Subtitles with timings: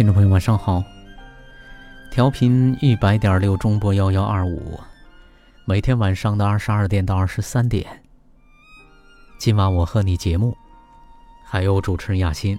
[0.00, 0.82] 听众朋友，晚上好。
[2.10, 4.80] 调频一百点六中波幺幺二五，
[5.66, 7.86] 每天晚上的二十二点到二十三点。
[9.38, 10.56] 今晚我和你节目，
[11.44, 12.58] 还有主持人雅欣。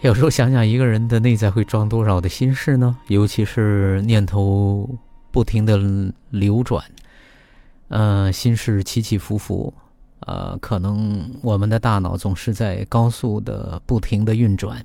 [0.00, 2.98] 有时候想想，一个人的内在会装多少的心事呢？
[3.06, 4.98] 尤其是念头
[5.30, 5.78] 不停的
[6.30, 6.84] 流转，
[7.86, 9.72] 呃，心事起起伏伏，
[10.26, 14.84] 呃，可能我们的大脑总是在高速的不停的运转。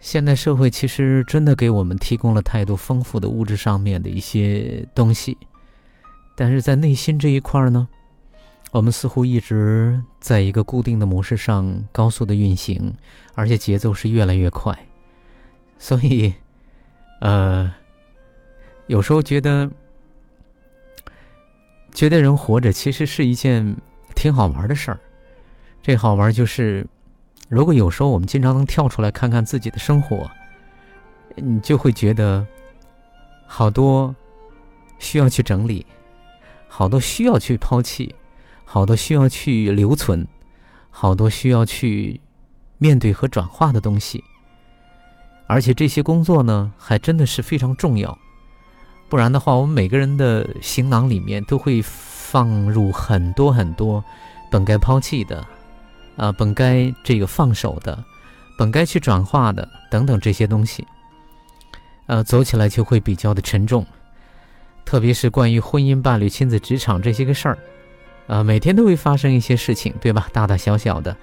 [0.00, 5.36] 现代社会其实真的给我们提供了太多丰富的物质上面的一些东西，
[6.34, 7.86] 但是在内心这一块呢，
[8.72, 12.94] 我们似乎一直在一个固定的模式上高速的运行，
[13.34, 14.76] 而且节奏是越来越快，
[15.78, 16.32] 所以，
[17.20, 17.70] 呃，
[18.86, 19.70] 有时候觉得，
[21.92, 23.76] 觉得人活着其实是一件
[24.14, 25.00] 挺好玩的事儿，
[25.82, 26.86] 这好玩就是。
[27.50, 30.30] 如果有时候我们经常能跳出来看看自己的生活，
[31.34, 32.46] 你就会觉得
[33.44, 34.14] 好多
[35.00, 35.84] 需要去整理，
[36.68, 38.14] 好多需要去抛弃，
[38.64, 40.24] 好多需要去留存，
[40.90, 42.20] 好多需要去
[42.78, 44.22] 面对和转化的东西。
[45.48, 48.16] 而且这些工作呢，还真的是非常重要。
[49.08, 54.04] 不然的话，我们每个人的行囊里面都会放入很多很多
[54.52, 55.44] 本该抛弃的。
[56.20, 57.98] 啊，本该这个放手的，
[58.58, 60.86] 本该去转化的，等等这些东西，
[62.08, 63.86] 呃，走起来就会比较的沉重，
[64.84, 67.58] 特别是关于婚姻、伴侣、亲子、职场这些个事儿，
[68.26, 70.28] 啊，每天都会发生一些事情，对吧？
[70.30, 71.16] 大大小小的，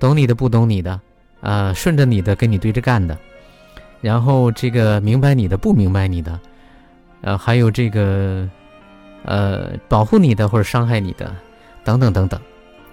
[0.00, 0.98] 懂你的不懂你的，
[1.42, 3.18] 啊，顺着你的跟你对着干的，
[4.00, 6.40] 然后这个明白你的不明白你的，
[7.20, 8.48] 呃，还有这个，
[9.26, 11.36] 呃，保护你的或者伤害你的，
[11.84, 12.40] 等等等等，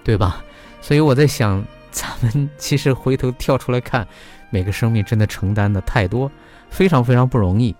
[0.04, 0.42] 对吧？
[0.86, 4.06] 所以我在想，咱们其实回头跳出来看，
[4.50, 6.30] 每个生命真的承担的太多，
[6.70, 7.74] 非常非常不容易。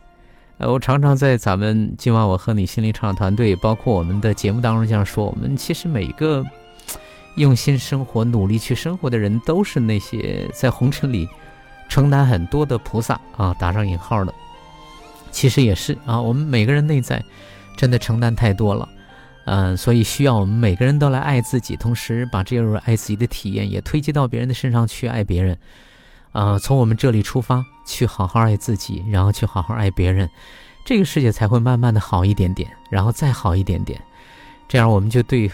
[0.59, 6.45] 呃，我常常在咱们今晚我和你心灵成长团队，包括我们的节目当中这样说：，我们其实每个
[7.37, 11.29] 用心生活、努力去生活的人，都是那些在红尘里
[11.89, 14.35] 承担很多的菩萨啊，打上引号的。
[15.31, 17.25] 其实也是啊，我们每个人内在
[17.77, 18.89] 真的承担太多了。
[19.47, 25.57] 嗯，所以需要我们每个人都来爱自己，同时把这种爱自己的体验也推及到别人的身上去爱别人。
[26.33, 30.29] 啊，从我们这里出发，去好好爱自己，然后去好好爱别人，
[30.85, 33.99] 这个世界才会慢慢的好一点点，然后再好一点点。
[34.69, 35.49] 这样我们就对，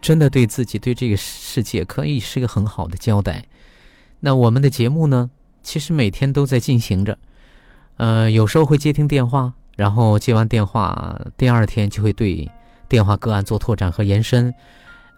[0.00, 3.44] 真的对自己对这个世界可以是个很好的交代。
[4.18, 5.30] 那我们的节目呢，
[5.62, 7.16] 其实每天都在进行着。
[7.98, 12.50] 呃，有时候会接听电话，然后接完电话，第二天就会对。
[12.92, 14.52] 电话个案做拓展和延伸，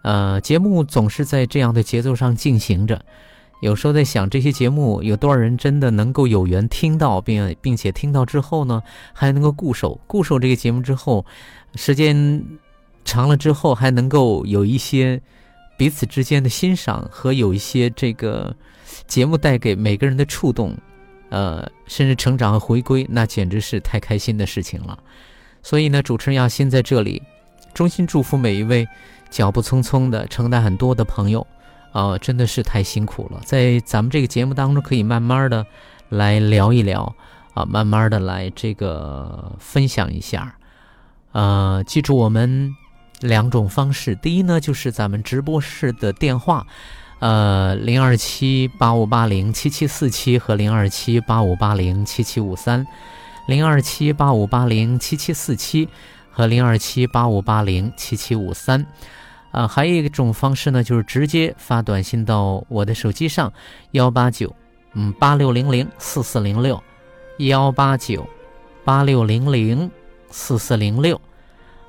[0.01, 3.03] 呃，节目总是在这样的节奏上进行着。
[3.59, 8.81] 有时候在想，这些节目有多少人真的能够有缘听到，并并且听到之后呢，
[9.11, 11.25] 还能够固守固守这个节目之后，
[11.75, 12.41] 时间
[13.03, 15.21] 长了之后，还能够有一些
[15.77, 18.55] 彼此之间的欣赏和有一些这个
[19.05, 20.73] 节目带给每个人的触动，
[21.27, 24.97] 呃，甚至成长和回归，那简直是太开心的事情了。
[25.61, 27.21] 所以呢，主持人亚欣在这里。
[27.75, 28.87] 衷心祝福每一位
[29.29, 31.45] 脚步匆匆的承担很多的朋友，
[31.91, 33.41] 啊，真的是太辛苦了。
[33.43, 35.65] 在咱们这个节目当中，可以慢慢的
[36.07, 37.13] 来聊一聊，
[37.53, 40.55] 啊，慢慢的来这个分享一下，
[41.33, 42.73] 呃，记住我们
[43.19, 44.15] 两种方式。
[44.15, 46.65] 第一呢，就是咱们直播室的电话，
[47.19, 52.87] 呃，零二七八五八零七七四七和零二七八五八零七七五三，
[53.47, 55.89] 零二七八五八零七七四七。
[56.35, 58.85] 和零二七八五八零七七五三，
[59.51, 63.53] 啊，还有一种方式呢，就是直接发短信到我的手机上，
[63.91, 64.53] 幺八九，
[64.95, 66.83] 嗯，八六零零四四零六，
[67.37, 68.27] 幺八九，
[68.83, 69.89] 八六零零
[70.29, 71.21] 四四零六，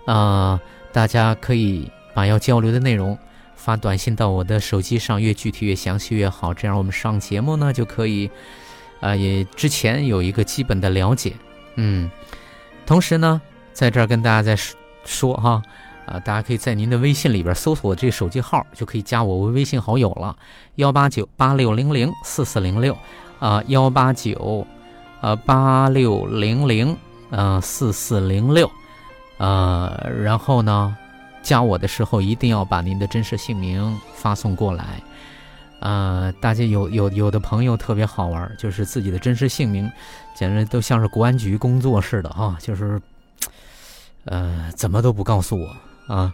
[0.07, 0.61] 啊，
[0.93, 3.19] 大家可以把要交流的内容
[3.57, 8.31] 发短信到我的手机上，越具体越详细越好，这样我们上节目呢就可以，
[9.01, 11.33] 呃，也之前有一个基本的了解，
[11.75, 12.09] 嗯，
[12.87, 13.43] 同时呢，
[13.77, 14.75] 在这儿跟大家再说
[15.05, 15.63] 说哈，
[16.07, 20.35] 啊，大家可以在您的微信里边搜索这手机号，就可以加我为微信好友了，
[20.77, 22.97] 幺八九八六零零四四零六，
[23.39, 24.67] 啊，幺八九，
[25.21, 26.97] 呃，八六零零，
[27.29, 28.71] 呃，四四零六，
[29.37, 30.97] 呃，然后呢？
[31.43, 35.01] 加我的时候一定要把您的真实姓名发送过来，
[35.79, 39.89] 呃，大家有有有的朋友特别好玩，就是自己的真实姓名，
[40.35, 43.01] 简直都像是公安局工作似的啊，就是，
[44.27, 46.33] 呃，怎么都不告诉我啊，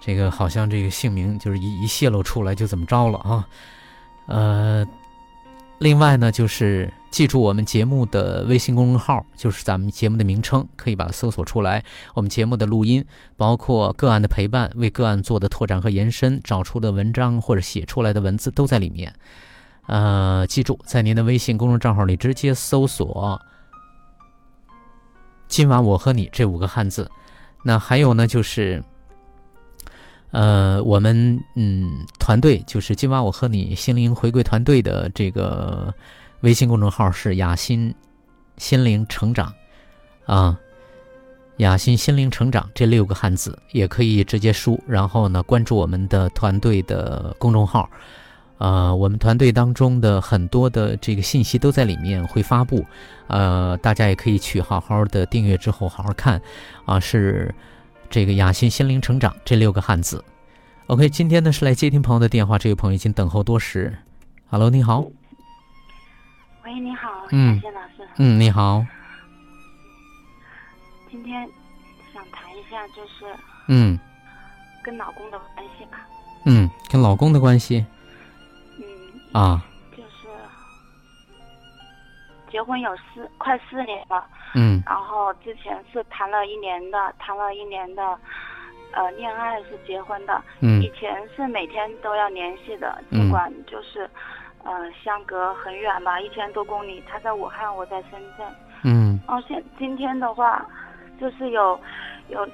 [0.00, 3.48] 这个好像这个姓名就是一一泄露出来就怎么着了啊，
[4.26, 4.86] 呃。
[5.80, 11.84] 另外呢，就是记住我们节目的微信公众号，就是咱们节目的名称，可以把它搜索出来。
[12.14, 13.04] 我们节目的录音，
[13.36, 19.14] 包括个案的陪伴，为个案做的拓展和延伸，找出的文章或者写出来的文字都在里面。
[19.86, 23.40] 呃，记住，在您的微信公众账号里直接搜索
[25.46, 27.08] “今晚我和你”这五个汉字。
[27.62, 28.82] 那还有呢，就是。
[30.30, 35.92] 呃，我们嗯，团队就是今晚我和你心灵回归团队的这个
[36.40, 37.94] 微信公众号是雅心
[38.58, 39.50] 心灵成长
[40.26, 40.60] 啊，
[41.56, 47.88] 雅心心灵成长这六个汉字也可以直接输，然后呢关注我们的团队的公众号，
[48.58, 52.84] 呃，我们团队当中的很多的这个信息都在里面会发布，
[53.28, 56.40] 呃，大家也可以去好好的订阅之后好好看
[56.84, 57.54] 啊，是。
[58.10, 60.24] 这个雅欣心灵成长这六个汉字
[60.86, 63.94] ，OK，今天呢是来接听朋友的电话，这位朋友已经等候多时。
[64.48, 65.04] Hello，你好。
[66.64, 68.10] 喂，你好，嗯，老师。
[68.16, 68.82] 嗯，你好。
[71.10, 71.46] 今天
[72.14, 73.26] 想谈一下，就是
[73.66, 73.98] 嗯，
[74.82, 76.08] 跟老公的关系吧。
[76.46, 77.84] 嗯，跟老公的关系。
[79.34, 79.42] 嗯。
[79.42, 79.62] 啊。
[82.50, 88.18] 结婚有四快四年了，嗯，然后之前是谈了一年的，谈了一年的，
[88.92, 94.08] 呃，恋爱是结婚的，嗯，以前是每天都要联系的，尽管就是，
[94.64, 98.46] 呃，相隔很远吧，一千多公里，他在武汉，我在深圳，
[98.82, 100.64] 嗯，哦，现今天的话，
[101.20, 101.78] 就是有，
[102.28, 102.48] 有，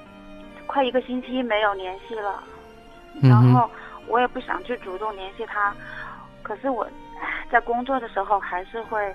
[0.67, 2.43] 快一个星期没有联系了，
[3.23, 3.69] 然后
[4.07, 5.73] 我也不想去主动联系他，
[6.45, 6.87] 可是我
[7.51, 9.13] 在工作的时候还是会。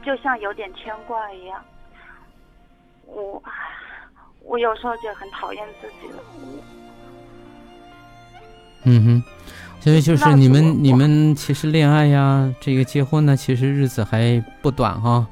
[0.00, 1.60] 就像有点牵挂一样，
[3.04, 3.42] 我
[4.44, 6.22] 我有时候就很讨厌自己了。
[8.84, 9.22] 嗯哼，
[9.80, 15.26] 所以就是你们你们其实恋爱呀，这个结婚呢，其实日子还不短哈，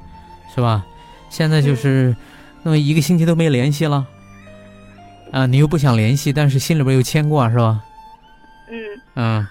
[0.53, 0.85] 是吧？
[1.29, 2.15] 现在就是
[2.61, 4.05] 那么一个星期都没联系了，
[5.31, 7.81] 啊，你又不想联系，但是心里边又牵挂，是吧？
[8.69, 9.01] 嗯。
[9.15, 9.47] 嗯。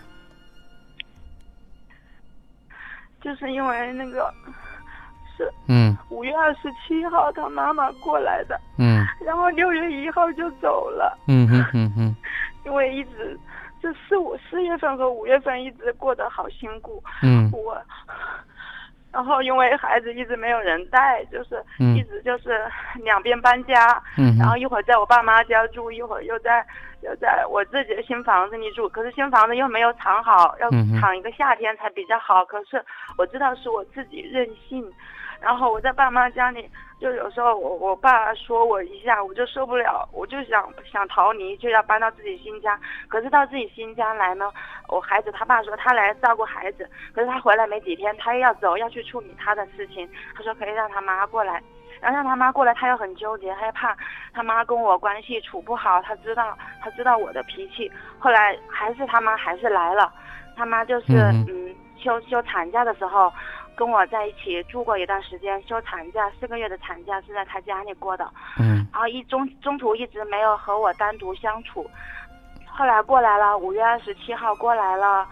[3.26, 4.32] 就是因为那个。
[5.36, 12.16] 是，嗯，五月二十七号他妈妈过来的，嗯， 然后六月一号就走了，嗯哼哼哼，
[12.64, 13.38] 因为一直
[13.82, 17.76] 这四五四月份和五月份一直过得好辛苦，嗯，我，
[19.16, 22.70] 然后因为孩子一直没有人带，就是一直就是
[23.02, 26.62] 两边搬家，嗯，然后一会儿在我爸妈家住，一会儿又在
[27.00, 30.68] 又在我自己的新房子里住，可是新房子又没有藏好，要
[31.00, 32.84] 藏一个夏天才比较好，可是
[33.16, 34.84] 我知道是我自己任性。
[35.40, 36.68] 然后我在爸妈家里，
[37.00, 42.78] 就有时候我我爸说我一下，我就受不了，我就想想逃离，就要搬到自己新家。
[43.08, 44.50] 可是到自己新家来呢，
[44.88, 50.08] 我孩子他爸说他来照顾孩子，可是他回来没几天，他又要走，要去处理他的事情。
[50.34, 51.62] 他说可以让他妈过来，
[52.00, 53.96] 然后让他妈过来，他又很纠结，害怕
[54.32, 57.92] 他妈跟我关系处不好，他知道他知道我的脾气。
[58.18, 60.10] 后来还是他妈还是来了，
[60.56, 61.12] 他妈就是
[61.46, 63.30] 嗯休休产假的时候。
[63.76, 68.28] 跟我在一起住过一段时间，休产假四个月的产假是在他家里过的，
[68.58, 71.88] 嗯，然后一中中途一直没有和我单独相处，
[72.66, 75.28] 后来过来了，五月二十七号过来了，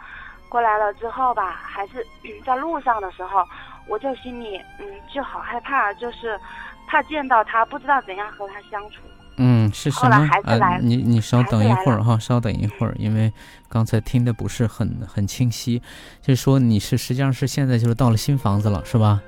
[0.50, 2.06] 过来了之后吧，还是
[2.44, 3.42] 在路上的时候，
[3.88, 6.38] 我就心里嗯就好害怕，就是
[6.86, 9.00] 怕见到他，不知道怎样和他相处。
[9.36, 10.28] 嗯，是什么？
[10.44, 13.32] 呃，你你稍等一会儿哈，稍等一会儿，因为
[13.68, 15.82] 刚才听的不是很很清晰。
[16.20, 19.20] 就是说你是实际上是现在就是到了新房子了，是吧？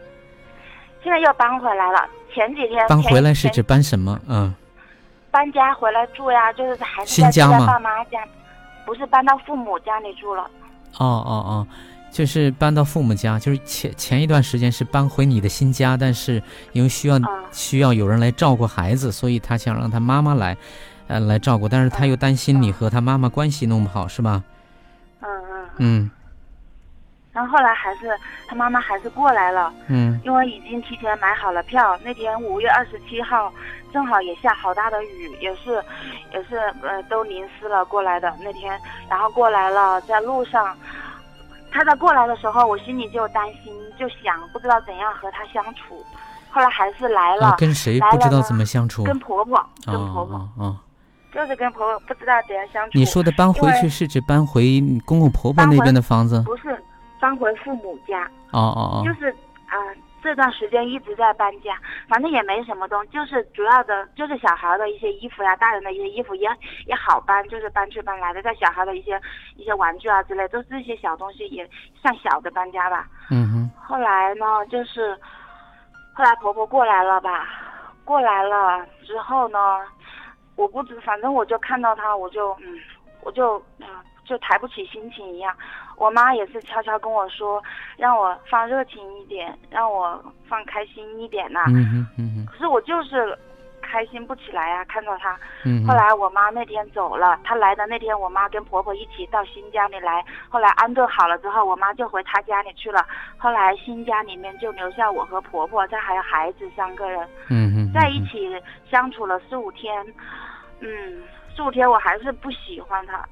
[1.03, 2.09] 现在又搬回来了。
[2.35, 4.19] 前几天搬回来是指搬什么？
[4.29, 4.55] 嗯，
[5.31, 8.19] 搬家回来住呀，就是还是在在爸妈家，
[8.85, 10.43] 不是搬到父母家里住了。
[10.99, 11.67] 哦哦哦。
[12.17, 16.43] 就是搬到父母家，就是前前一段时间是搬回你的新家，但是
[16.73, 17.21] 因为需要
[17.53, 20.57] 需要有人来照顾孩子，所以他想让他妈妈来，
[21.09, 24.43] 呃，来照顾，但是他又担心你和他妈妈关系弄不好，是吧？
[25.77, 26.11] 嗯。
[27.35, 28.19] 然后后来还是
[28.49, 31.99] 他妈妈还是过来了，嗯，因为已经提前买好了票。
[32.03, 33.53] 那天五月二十七号，
[33.93, 35.85] 正好也下好大的雨，也是，
[36.33, 38.81] 也是呃都淋湿了过来的那天。
[39.11, 40.75] 然后过来了，在路上，
[41.71, 46.05] 他在过来的时候，我心里就担心，就想不知道怎样和他相处。
[46.51, 49.05] 后来还是来了，跟谁不知道怎么相处？
[49.05, 50.77] 跟婆婆，跟婆婆，啊，
[51.33, 52.99] 就是跟婆婆不知道怎样相处。
[52.99, 56.43] 你说的搬回去是指搬回公公婆婆那边的房子？
[56.47, 56.83] 不是。
[57.19, 59.31] 搬回父母家，哦哦哦，就是
[59.67, 59.75] 啊，
[60.27, 61.79] 这段时间一直在搬家，
[62.09, 66.49] 反正也没什么东西，就是主要的，就是小孩的一些衣服呀，大人的一些衣服也
[66.87, 69.21] 也好搬，就是搬去搬来的，在小孩的一些
[69.55, 71.65] 一些玩具啊之类，都是这些小东西，也
[71.95, 73.07] 算小的搬家吧。
[73.31, 73.71] 嗯哼。
[73.81, 75.17] 后来呢，就是
[76.13, 77.47] 后来婆婆过来了吧，
[78.05, 79.59] 过来了之后呢，
[80.57, 82.81] 我不知，反正我就看到她，我就嗯，
[83.23, 83.87] 我就嗯。
[84.29, 85.55] 就抬不起心情一样，
[85.97, 87.63] 我妈也是悄悄跟我说，
[87.97, 91.65] 让我放热情一点，让我放开心一点呐。
[91.69, 92.47] 嗯哼嗯。
[92.47, 93.37] 可是我就是
[93.81, 95.39] 开心不起来啊，看到她。
[95.65, 95.87] 嗯。
[95.87, 100.25] 后来我妈那天走了，她来的那天，我妈跟婆婆一起到新家里来。
[100.49, 103.07] 后来安顿好了之后，我妈就回她家里去了。
[103.39, 107.27] 后来新家里面就留下我和婆婆，再还有孩子三个人。
[107.95, 108.51] 在一起
[108.91, 110.05] 相处了四五天，
[110.81, 111.23] 嗯，
[111.57, 113.25] 四五天我还是不喜欢她。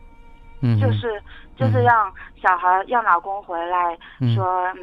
[0.81, 1.23] 就是
[1.57, 3.97] 就是让小孩让老公回来，
[4.35, 4.81] 说嗯，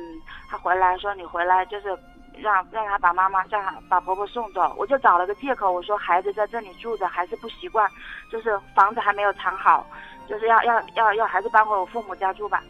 [0.50, 1.90] 他回来说你回来就是
[2.38, 7.90] 让让他把妈妈让把婆婆送走，我就找了个借口，我说孩子在这里住着还是不习惯，
[8.32, 9.86] 就是房子还没有藏好，
[10.28, 12.62] 就是要要要要孩子搬回我父母家住吧。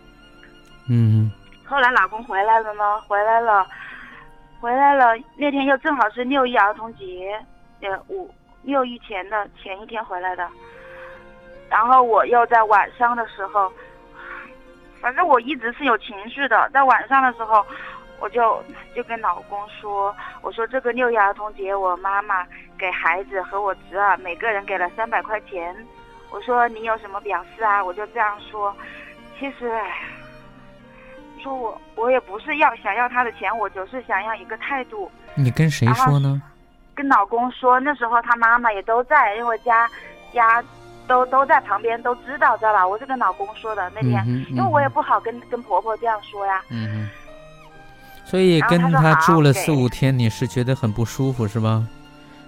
[0.90, 1.32] 嗯。
[1.64, 3.66] 后来老公回来了呢，回来了，
[4.60, 7.40] 回来了那天又正好是六一儿童节，
[7.82, 8.30] 呃五
[8.64, 10.46] 六一前的前一天回来的。
[11.70, 13.72] 然后我又在晚上的时候，
[15.02, 16.70] 反正我一直是有情绪的。
[16.72, 17.66] 在晚上的时候，
[18.20, 18.64] 我就
[18.96, 22.46] 就跟老公说：“我说这个六一儿童节，我妈妈
[22.78, 25.76] 给孩子和我侄儿每个人给了三百块钱。
[26.30, 27.84] 我说你有什么表示啊？
[27.84, 28.74] 我就这样说。
[29.40, 29.72] 其实，
[31.42, 35.12] 说我我也不是要想要他的钱，我就是想要一个态度。
[35.34, 36.40] 你跟谁说呢？
[36.94, 37.80] 跟老公说。
[37.80, 39.90] 那时候他妈妈也都在，因为家
[40.32, 40.64] 家。
[41.12, 42.88] 都都在旁边，都知道，知道吧？
[42.88, 46.62] 我是跟老公说的那天，因为我也不好跟跟婆婆这样说呀。
[46.70, 47.10] 嗯
[48.24, 51.86] 所以跟他住了四五天，你是觉得很不舒服是吧？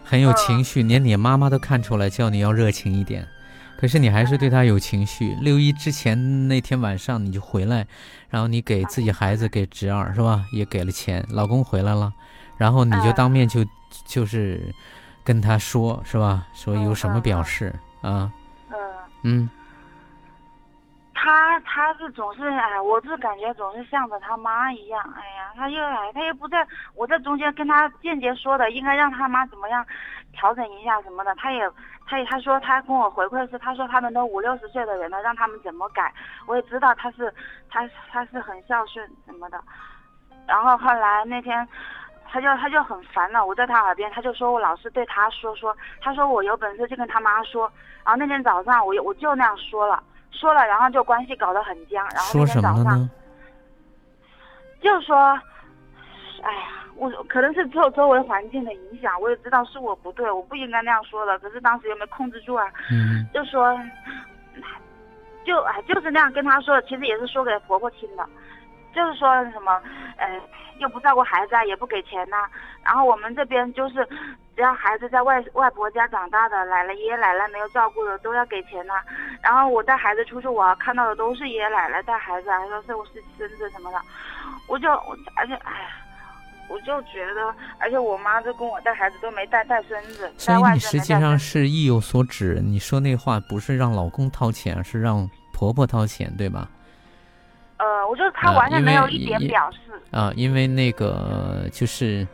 [0.06, 3.28] 很有情绪，连你妈妈都看出来，叫你要热情一点。
[3.76, 5.36] 可是你还是对他有情绪。
[5.42, 7.86] 六一之前那天晚上你就回来，
[8.30, 10.46] 然后你给自己孩子给侄儿是吧？
[10.54, 12.14] 也给了钱，老公回来了，
[12.56, 13.66] 然后你就当面就
[14.06, 14.74] 就是
[15.22, 16.48] 跟他说是吧？
[16.54, 18.32] 说有什么表示啊？
[19.24, 19.50] 嗯，
[21.14, 29.86] 他他是总是哎，我是感觉总是像着他妈一样，哎呀，他又来，他又不在我在中间跟他间接说的，应该让他妈怎么样
[30.34, 31.70] 调整一下什么的，他也
[32.06, 36.14] 他也他说他跟我回馈是，他说他们都五六十岁的人了，让他们怎么改，
[36.46, 37.34] 我也知道他是
[37.70, 39.64] 他他是很孝顺什么的，
[40.46, 41.68] 然后后来那天。
[42.34, 47.72] 他就他就很烦了，我在他耳边，他就说我老是对他说说，他说我有本事就跟他妈说，
[48.04, 53.08] 然后那天早上我我就那样说了，说了，然后就关系搞得很僵，然后那天早上，
[54.82, 55.16] 就说，
[56.42, 56.62] 哎呀，
[56.96, 63.80] 我可能是受周围环境的影响，我也知道是我不对，我不应该那样说的，可是当时又没控制住啊，嗯，就说，
[65.46, 68.28] 就哎就是那样跟他说，其实也是说给婆婆听的，
[68.94, 69.82] 就是说什么，
[70.18, 70.28] 呃。
[70.80, 72.36] 又不照顾孩子啊，也不给钱呐。
[72.84, 74.06] 然后我们这边就是，
[74.56, 78.96] 只要孩子在外外婆家长大的，奶奶爷爷奶奶没有照顾的，都要给钱呐。
[79.42, 84.02] 然后我带孩子出去玩，看到的都是爷爷奶奶带孩子，还说是我是孙子什么的。
[84.68, 85.88] 我就我而且哎呀，
[86.68, 90.30] 我就觉得，而且我妈就跟我带孩子都没带带孙子。
[90.38, 96.68] 所以你实际上是意有所指，你说那话不是让老公掏钱，是让婆婆掏钱，对吧？
[97.84, 99.78] 呃，我觉得他完全没有一点表示
[100.12, 102.26] 啊，因为那个就是，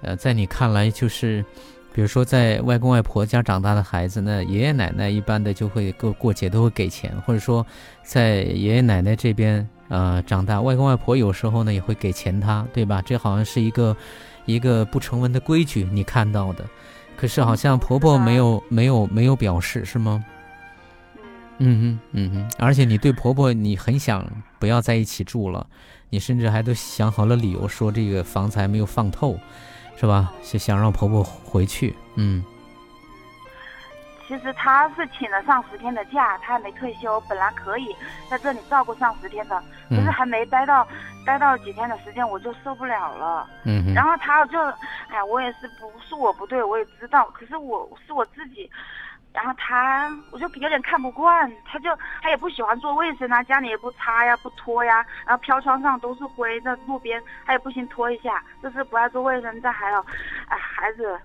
[0.00, 1.44] 呃，在你看来就是，
[1.92, 7.66] 比如说在外公外婆家长大的孩子，呢爷爷奶奶一般的就会过过节都会给钱，或者说
[8.02, 13.02] 在爷爷奶奶这边呃长大，外公外婆有时候呢也会给钱他，对吧？
[13.04, 13.94] 这好像是一个
[14.46, 16.64] 一个不成文的规矩，你看到的，
[17.14, 20.24] 可是好像婆婆没有没有没有表示，是吗？
[21.58, 24.24] 嗯哼，嗯哼，而且你对婆婆，你很想
[24.58, 25.66] 不要在一起住了，
[26.10, 29.38] 你甚至还都想好了理由，说这个房子还没有放透，
[29.96, 30.32] 是吧？
[30.42, 32.44] 想想让婆婆回去，嗯。
[34.26, 37.94] 其实她是请了上十天的假，她还没退休，本来可以
[38.28, 40.86] 在这里照顾上十天的，可是还没待到
[41.26, 43.46] 待到几天的时间，我就受不了了。
[43.64, 44.58] 嗯然后她就，
[45.08, 48.68] 哎，我也是不是我不对，我也知道，可是我是我自己。
[49.34, 51.90] 然后他，我就有点看不惯，他就
[52.22, 59.60] 他也不喜欢做卫生啊，家里也不擦呀，不拖呀，然后飘窗上都是灰，在路边他也不行拖一下，就是不爱做卫生。
[59.60, 59.98] 再还有，
[60.46, 61.20] 哎，孩子，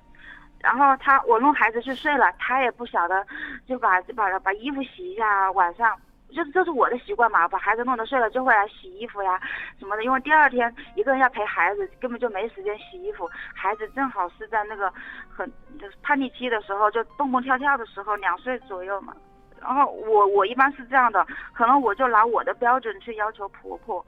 [0.59, 3.23] 然后他我弄孩子去睡了，他也不晓得，
[3.67, 5.95] 就把就把把衣服洗一下，晚上。
[6.35, 9.39] 就是这是我的习惯嘛，把孩子弄得睡了就会来洗衣服呀
[9.79, 13.29] 什么的，因为第二天一个人要陪孩子，根本就没时间洗衣服。
[13.53, 14.93] 孩子正好是在那个
[15.27, 19.13] 很就是叛逆期的时候，就蹦蹦跳跳的时候，两岁左右嘛。
[19.59, 24.05] 然后我我一般是这样的，可能我就拿我的标准去要求婆婆，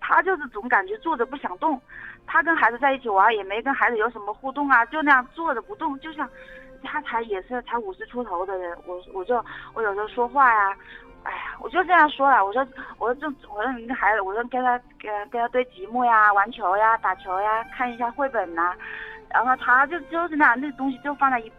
[0.00, 1.80] 她就是总感觉坐着不想动，
[2.26, 6.28] 她跟孩子在一起玩也没跟孩子有什么互动啊，就那样坐着不动，就像
[6.84, 10.76] 她才也是才五十出头的人，我我就我有时候说话呀。
[11.24, 12.66] 哎呀，我就这样说了，我说，
[12.98, 18.72] 我说这，我说你跟孩子，我说跟他，跟跟他堆积木呀，玩球呀，打球呀，看一下绘本呐，
[19.30, 21.50] 然后他就就是那样，那东西就放在一，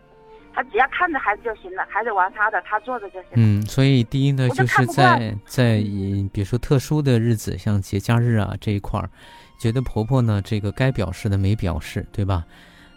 [0.54, 3.30] 他只要看着孩子就行了，孩子玩他的，他坐着就行。
[3.36, 5.78] 嗯，所以第一呢，就是在在
[6.34, 9.10] 比如说特殊的日子，像节假日啊这一块儿，
[9.58, 12.44] 觉得婆婆呢这个该表示的没表示，对吧？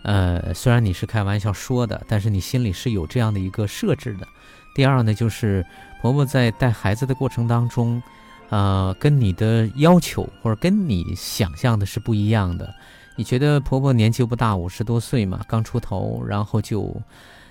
[0.02, 4.26] 呃，虽然你是开玩笑说的，但是你心里是有这样的一个设置的。
[4.76, 5.64] 第二呢，就是
[6.02, 8.02] 婆婆在带孩子的过程当中，
[8.50, 12.74] 呃，跟你的要求或者跟你想象的是不一样的。
[13.16, 16.94] 你觉得婆婆年纪不大，五十多岁嘛，刚出头，然后就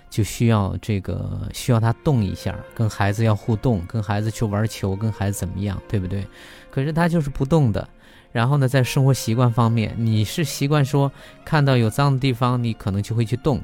[0.08, 6.24] 就需要这个需要她动一下，跟孩子要互动，跟孩子去玩球，跟孩子怎么样，对不对？
[6.70, 7.90] 可是她就是不动的。
[8.32, 11.12] 然后呢，在生活习惯方面，你是习惯说
[11.44, 13.60] 看到有脏的地方，你可能就会去动，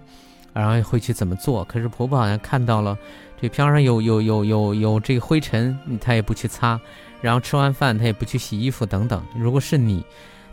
[0.53, 1.63] 然后会去怎么做。
[1.65, 2.97] 可是婆婆好像看到了。
[3.41, 6.79] 这漂上有有有有有这个灰尘，她也不去擦，
[7.21, 9.25] 然后吃完饭她也不去洗衣服等等。
[9.35, 10.05] 如果是你，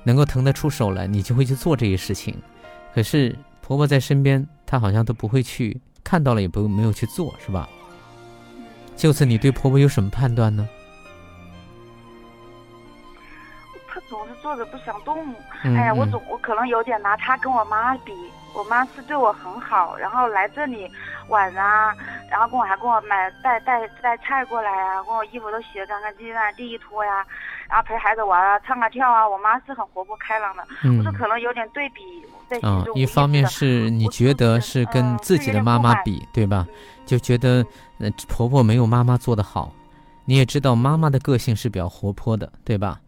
[0.04, 2.34] 能够腾得出手来，你就会去做这些事情。
[2.94, 7.68] 可是婆婆在身边，她好像都不会去，看到了也不没有去做，是吧？
[8.96, 10.66] 就此，你对婆婆有什么判断呢？
[13.86, 15.14] 她总是坐着不想动。
[15.64, 18.14] 哎呀，我总我可能有点拿她跟我妈比，
[18.54, 20.90] 我妈是对我很好，然后来这里
[21.28, 21.94] 玩啊。
[22.30, 27.24] 然后跟我还跟我买带带带菜过来啊，跟我衣服都洗得干干净净，地一拖呀，
[27.70, 29.26] 然后陪孩子玩啊，唱啊跳啊。
[29.26, 30.62] 我妈是很活泼开朗的，
[30.98, 32.02] 我说可能有点对比
[32.46, 32.94] 在心中。
[32.94, 36.66] 一方面是你觉得是跟自己的妈妈比，对吧？
[37.06, 37.64] 就觉得
[37.98, 39.72] 呃婆婆没有妈妈做得好，
[40.26, 43.00] 你也知道妈妈的个性是比较活泼的，对吧？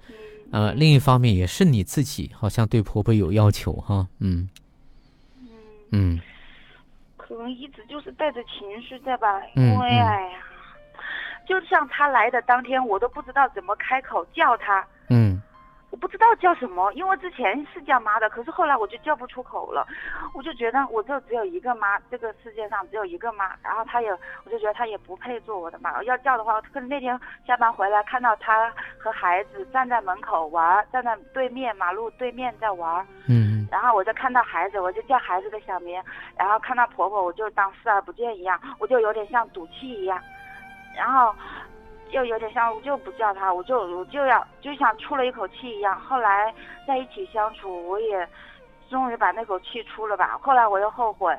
[0.50, 4.48] 呃，另一方面也是你自己好像对婆婆有要求哈，嗯，
[5.92, 6.20] 嗯。
[7.16, 10.38] 可能一直就是带着情绪在吧，因为哎呀，
[11.46, 14.85] 就像他来的当天，我都不知道怎么开口叫他。
[15.09, 15.40] 嗯。
[15.90, 19.85] 我不知道叫什么，因为之前是叫妈的，可是后来我就叫不出口了，
[20.33, 24.09] 我就觉得我就只有一个妈，这个世界上只有一个妈，然后他也，
[24.44, 26.00] 我就觉得他也不配做我的妈。
[26.05, 33.05] 要叫的话，可能那天下班回来看到他和孩子站在门口玩，站在对面马路对面在玩。
[33.29, 33.50] 嗯。
[33.71, 36.03] 然后我就看到孩子，我就叫孩子的小名，
[36.37, 40.21] 然后看到婆婆，我就当视而不见一样，我就有点像赌气一样，
[40.97, 41.35] 然后。
[42.13, 45.95] 又有点像，我就不叫她，我就我就要就像出了一口气一样。
[46.01, 46.53] 后来
[46.85, 48.29] 在一起相处，我也
[48.89, 50.37] 终于把那口气出了吧。
[50.43, 51.33] 后来我又后悔，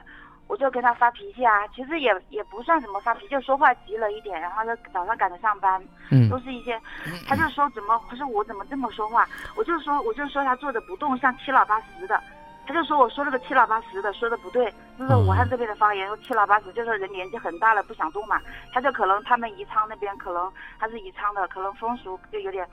[0.51, 1.65] 我就跟他发脾气啊。
[1.73, 6.77] 其实也也不算什么发脾气，就说话急了一点，然后就早上赶着上班，嗯，都是一些，
[7.25, 9.25] 他就说怎么不是我怎么这么说话？
[9.55, 12.21] 我就说我就说他坐着不动，像七老八十的。
[12.67, 18.39] 他就说我说了个七老八十的说的不对，就是武汉这边的方言，说七老八十就是人年纪很大了不想动嘛。
[18.71, 22.65] 他就可能他们宜昌那边可能他是宜昌的，可能风俗就有点，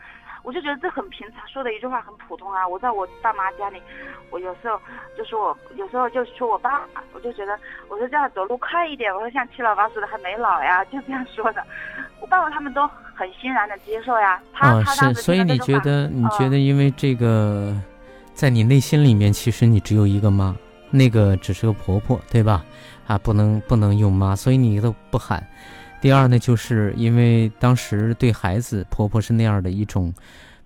[0.42, 2.66] 我就觉得这很平常，说的一句话很普通啊。
[2.66, 3.82] 我在我爸妈家里，
[4.30, 4.80] 我有时候
[5.16, 11.64] 就说我有时候就说我爸，我就觉得我说这样走路快一点，我说像七老八十的还没老呀，就这样说的。
[12.20, 14.40] 我爸爸他们都很欣然的接受呀。
[14.52, 17.74] 他他是，所以你觉得你觉得因为这个。
[18.34, 20.54] 在你内心里面，其实你只有一个妈，
[20.92, 22.64] 那个只是个婆婆，对吧？
[23.08, 25.44] 啊，不能不能用妈，所以你都不喊。
[26.00, 30.12] 第二呢，就是因为当时对孩子，婆婆是那样的一种，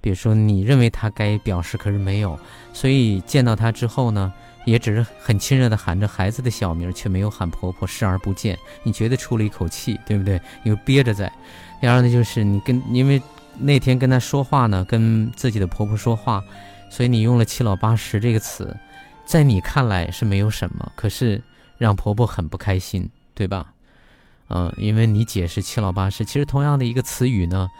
[0.00, 2.38] 比如说你认为她该表示，可是没有，
[2.72, 4.32] 所以见到她之后呢，
[4.66, 8.58] 也只是很亲热的喊着孩子的小名，却没有喊婆婆，视而不见。
[8.82, 10.40] 你觉得出了一口气，对不对？
[10.64, 11.32] 又憋着在。
[11.80, 13.20] 第二呢，就是你跟因为
[13.58, 16.42] 那天跟她说话呢，跟自己的婆婆说话。
[16.90, 18.76] 所以你用了“七老八十”这个词，
[19.24, 21.42] 在你看来是没有什么，可是
[21.78, 23.72] 让婆婆很不开心，对吧？
[24.54, 27.70] 嗯，因为你解释七老八十，其实同样的一个词语呢，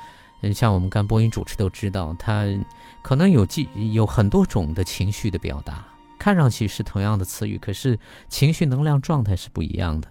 [0.40, 2.46] 嗯，像我们干播音主持都知道，它
[3.02, 5.84] 可能有记有很多种的情绪的表达，
[6.18, 10.08] 看上去是同样的词语，可是情绪能量状态是不一样的。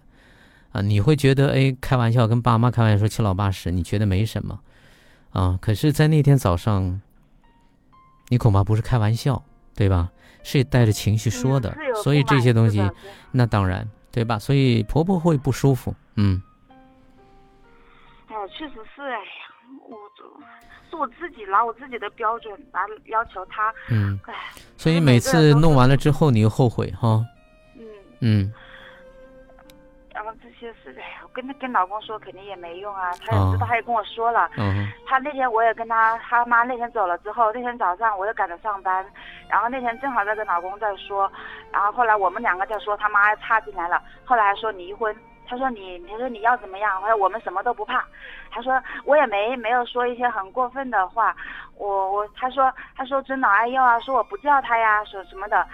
[0.72, 4.60] 啊，你会觉得哎，开玩笑跟爸妈开玩笑说七老八十，你觉得没什么，
[5.32, 7.02] 啊，可是，在那天早上，
[8.30, 9.44] 你恐怕不是开玩笑，
[9.76, 10.12] 对吧？
[10.44, 12.88] 是带着情绪说的，所以这些东西，
[13.32, 14.38] 那当然，对吧？
[14.38, 16.40] 所以婆婆会不舒服，嗯。
[18.42, 19.20] 哎，确实是哎呀，
[19.88, 19.98] 我
[20.90, 24.34] 是我自己拿我自己的标准来要求他，嗯，哎，
[24.76, 27.24] 所以每次弄完了之后，你又后悔哈，
[27.78, 27.86] 嗯
[28.22, 28.54] 嗯。
[30.14, 34.50] 然后这些事，哎呀，我跟他跟老公说肯定也没用啊，他也知道，他也跟我说了。
[34.58, 34.88] 嗯。
[35.08, 39.06] 他那天我也跟他他妈那天走了之后，那天早上我又赶着上班，
[39.48, 41.32] 然后那天正好在跟老公在说，
[41.72, 45.16] 然后后来我们两个在说，他妈插进来了，后来还说离婚，
[45.52, 48.06] 他说你他说你要怎么样，他说我们什么都不怕，
[48.50, 51.36] 他说我也没没有说一些很过分的话，
[51.78, 55.68] 我我他说他说尊老爱幼啊，说我不叫他呀，说什么的。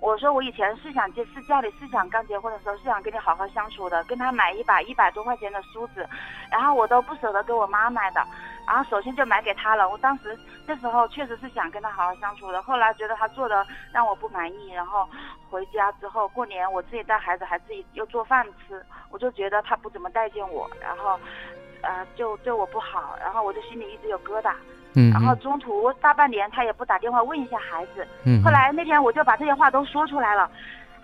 [0.00, 6.06] 我说我以前是想结，是家里是想刚结婚的时候是想跟你好好相处的，跟他买一把一百多块钱的梳子，
[6.50, 8.24] 然后我都不舍得给我妈买的，
[8.66, 9.88] 然后首先就买给他了。
[9.88, 15.08] 我当时那时候确实是想跟他好好相处的，后来觉得他做的让我不满意，然后
[15.50, 21.18] 回家之后过年我自己带孩子还自己又做饭吃，我就觉得他不怎么待见我，然后，
[21.82, 24.54] 呃，就对我不好，然后我就心里一直有疙瘩。
[25.12, 28.06] 然后中途大半年他也不打电话问一下孩子，
[28.42, 30.50] 后来那天我就把这些话都说出来了，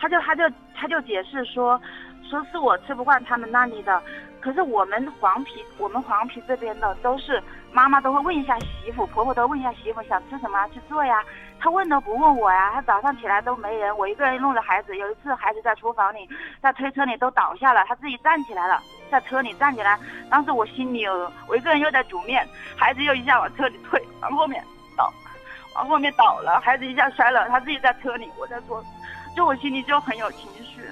[0.01, 0.43] 他就他就
[0.75, 1.81] 他就解释说，
[2.29, 4.03] 说是我吃不惯他们那里的，
[4.43, 11.23] 可是我们黄皮我们黄皮这边的都是妈妈都会问一下媳妇，婆婆都问一下媳妇想吃什么去做呀。
[11.61, 14.97] 他问都不问我呀，他早上起来都没人，我一个人弄着孩子。
[14.97, 16.29] 有一次孩子在厨房里，
[16.61, 19.97] 在推车里都倒下了，他自己站起来了，在车里站起来。
[20.29, 22.45] 当时我心里有，我一个人又在煮面，
[22.77, 24.61] 孩子又一下往车里推，往后面
[24.97, 25.13] 倒，
[25.77, 28.85] 往后面倒了，孩子一下摔了，他自己在车里，我在做，
[29.37, 30.83] 就我心里就很有情绪。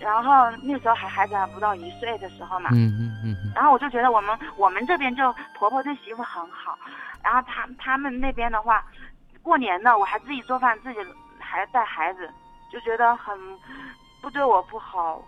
[0.00, 3.52] 然后那时候还孩子还不到一岁的时候嘛，嗯嗯嗯。
[3.54, 6.78] 然后我就觉得我们我们这边就婆婆对媳妇很好，
[7.22, 8.84] 然后他他们那边的话。
[9.42, 10.98] 过年了，我还自己做饭，自己
[11.38, 12.28] 还带孩子，
[12.68, 13.32] 就觉得很
[14.20, 15.22] 不对我不好。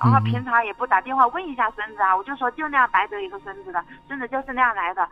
[0.00, 5.06] 然后平常也不打电话问一下孙子啊，我就说就那样白得一个孙子的，孙子就是那样来的。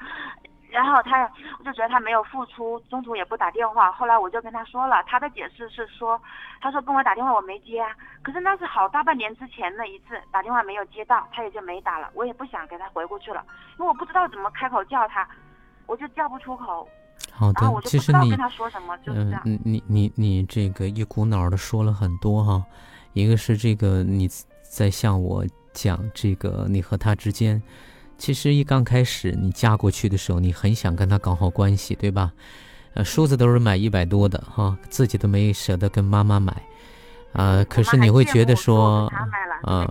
[0.70, 3.90] 然后他，我就觉得他没有付出，中途也不打电话。
[3.92, 6.20] 后来我就跟他说了，他的解释是说，
[6.60, 7.90] 他说跟我打电话我没接啊，
[8.22, 12.08] 可是那是好大半年之前的一次打电话没有接到，他也就没打了。
[12.14, 13.44] 我也不想给他回过去了，
[13.78, 15.28] 因为我不知道怎么开口叫他，
[15.86, 16.88] 我就叫不出口。
[17.32, 18.34] 好的，其实你，
[19.06, 22.62] 嗯，你你你你这个一股脑的说了很多哈，
[23.12, 24.28] 一个是这个你
[24.62, 27.62] 在向我讲这个你和他之间，
[28.20, 32.30] 其实一刚开始你嫁过去的时候，你很想跟他搞好关系，对吧？
[32.92, 36.54] 呃，梳子都是买一百多的哈，自己都没舍得跟妈妈买，
[37.32, 39.10] 啊，可是你会觉得说，
[39.62, 39.90] 啊，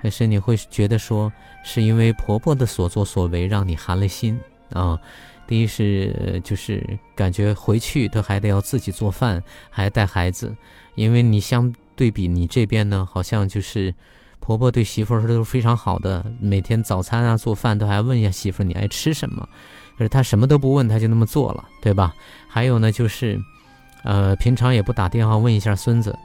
[0.00, 1.30] 可是你会觉得说，
[1.62, 4.40] 是因为婆婆的所作所为让你寒了心
[4.72, 4.98] 啊。
[5.46, 6.82] 第一是就是
[7.14, 10.56] 感觉回去都还得要自己做饭，还带孩子，
[10.94, 13.94] 因为你相对比你这边呢，好像就是
[14.40, 19.48] 婆婆对媳妇儿都是非常好的，每天早餐啊做饭都还问一下媳妇儿你爱吃什么，
[19.96, 22.14] 可是她什么都不问，她就那么做了，对吧？
[22.48, 23.38] 还有呢就是，
[24.04, 26.16] 呃，平常也不打电话问一下孙子，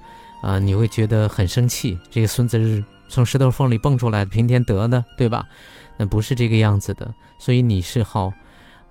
[0.42, 5.46] 啊，你会觉得很生气，这个孙子是从石头缝里蹦出来的，平天得的，对吧？
[5.98, 8.32] 那不是这个样子的，所以你是好。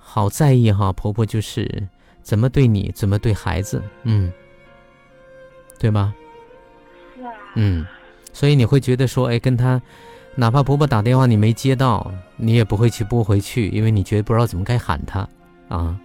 [0.04, 1.88] 好在意哈，婆婆就是
[2.20, 4.30] 怎么对你，怎么对孩子，嗯，
[5.78, 6.12] 对吧？
[7.16, 7.32] 是啊。
[7.54, 7.86] 嗯，
[8.32, 9.80] 所以你会觉得说，哎，跟她，
[10.34, 15.28] 哪怕婆婆打电话你没接到，你也不会去拨回去，因为你觉得不知道怎么该喊她
[15.68, 15.98] 啊。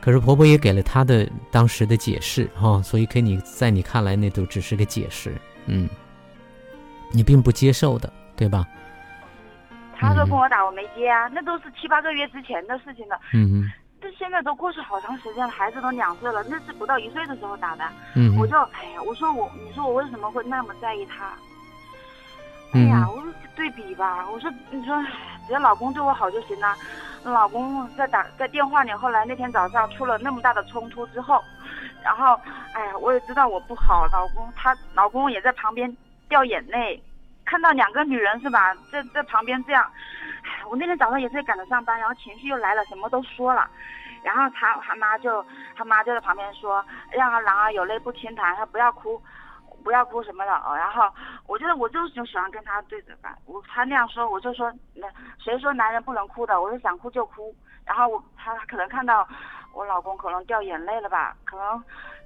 [0.00, 5.34] 可是婆婆也给了她的当时的解释哈，所以给你在你看来那都只是个解释，
[5.66, 5.88] 嗯，
[7.12, 8.66] 你并不接受的，对吧？
[9.98, 13.18] 他说跟我打，我没接啊，那都是七八个月之前的事情了。
[13.32, 13.72] 嗯嗯。
[14.00, 17.84] 这现在都过去好长时间了，孩子都两岁了，那是不到一岁的时候打的。
[18.14, 18.36] 嗯。
[18.38, 21.32] 我就哎呀，我说我，你说我为什么会那么在意他？
[22.72, 24.94] 哎呀，我说对比吧，我说你说
[25.46, 26.76] 只要老公对我好就行了。
[27.24, 31.42] 老公在打在电话里，后来那天早上出了那么大的冲突之后，
[32.04, 32.38] 然后
[32.74, 35.96] 哎呀，我也知道我不好，老公他老公也在旁边
[36.28, 37.02] 掉眼泪。
[37.44, 39.88] 看到两个女人是吧，在在旁边这样，
[40.68, 43.68] 我那天早上也是赶着上班，然后情绪又来了，什么都说了，
[44.22, 45.44] 然后他他妈就
[45.76, 49.20] 他妈就在旁边说，让他男儿有泪不轻弹，他不要哭。
[49.84, 50.50] 不要哭什么的。
[50.50, 51.08] 然后
[51.46, 53.32] 我觉得我就就喜欢跟他对着干。
[53.44, 55.06] 我他那样说，我就说那
[55.38, 56.60] 谁说男人不能哭的？
[56.60, 57.54] 我说想哭就哭。
[57.84, 59.28] 然后我他可能看到
[59.72, 61.36] 我老公可能掉眼泪了吧？
[61.44, 61.84] 可能，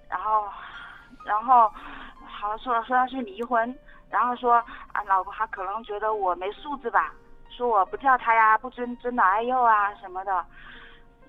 [0.09, 0.49] 然后，
[1.27, 1.69] 然后，
[2.25, 3.77] 好像说说要去离婚。
[4.09, 4.55] 然后说
[4.95, 7.13] 啊，老公他可能觉得我没素质吧，
[7.51, 10.45] 说我不叫他呀，不尊尊老爱幼啊什么的。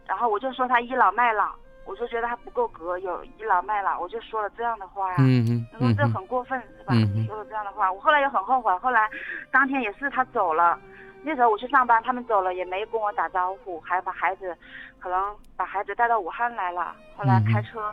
[0.08, 1.52] 然后我就说他倚老卖老。
[1.84, 5.16] 我就觉得他不够格，有倚老卖老，我就说了这样的话呀。
[5.18, 5.68] 嗯嗯。
[5.74, 6.94] 他说这很过分，是吧？
[7.26, 8.72] 说了这样的话，我后来也很后悔。
[8.78, 9.10] 后来，
[9.52, 10.80] 当天也是他走了，
[11.24, 14.56] 那时候我去上班，他们走了也没跟我打招呼，还把孩子，
[15.00, 16.96] 可能把孩子带到武汉来了。
[17.18, 17.92] 后来开车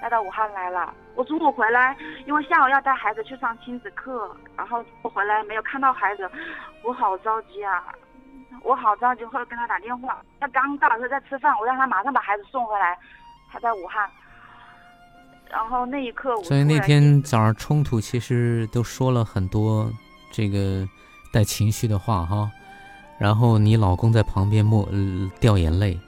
[0.00, 0.94] 带到武汉来了。
[1.14, 6.30] 我中午回来，因为下午要带孩子去上亲子课，然后我回来没有看到孩子，
[6.82, 7.84] 我好着急啊！
[8.62, 12.98] 我好着急，后来跟他打电话，他刚到，他在吃饭，我让他马上把孩子送回来。
[13.52, 14.08] 他在武汉，
[15.50, 19.90] 然后那一刻，所以那天早上冲突其实都说了很多
[20.30, 20.86] 这个
[21.32, 22.48] 带情绪的话哈，
[23.18, 24.88] 然后你老公在旁边默
[25.40, 25.98] 掉眼泪，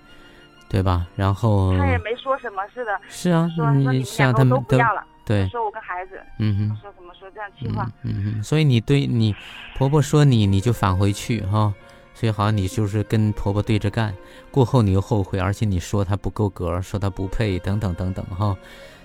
[0.72, 1.06] 对吧？
[1.14, 9.36] 然后他也没说什么似的，是啊，说说你们两个都不要了，对，说我跟孩子，嗯哼，说怎么说这样气话，嗯哼，所以你对你
[9.76, 11.72] 婆婆说你，你就返回去哈。
[12.14, 14.14] 所以好像你就是跟婆婆对着干，
[14.50, 18.56] 过后你又后悔，而且你说她不够格，说她不配，等等等等哈。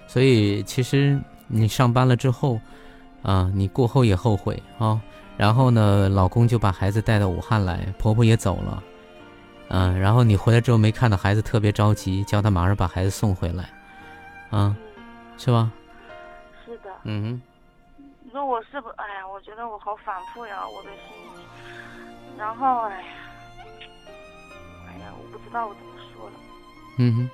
[0.08, 2.60] 所以其实你上班了之后，
[3.24, 5.02] 啊，你过后也后悔啊。
[5.38, 8.84] 然后呢，老公就把孩子带到武汉来，婆婆也走了，
[9.70, 10.00] 嗯。
[10.00, 13.70] 然后你回来之后没看到孩子，特别着急，叫他马上把孩子送回来，
[14.50, 14.76] 啊，
[15.38, 15.72] 是吧？
[16.66, 16.90] 是的。
[17.04, 17.42] 嗯哼。
[18.24, 18.90] 你说我是不？
[18.90, 21.46] 哎呀，我觉得我好反复呀，我的心。
[22.38, 23.08] 然后，哎呀，
[24.90, 26.34] 哎呀，我不知道我怎么说了。
[26.98, 27.30] 嗯哼。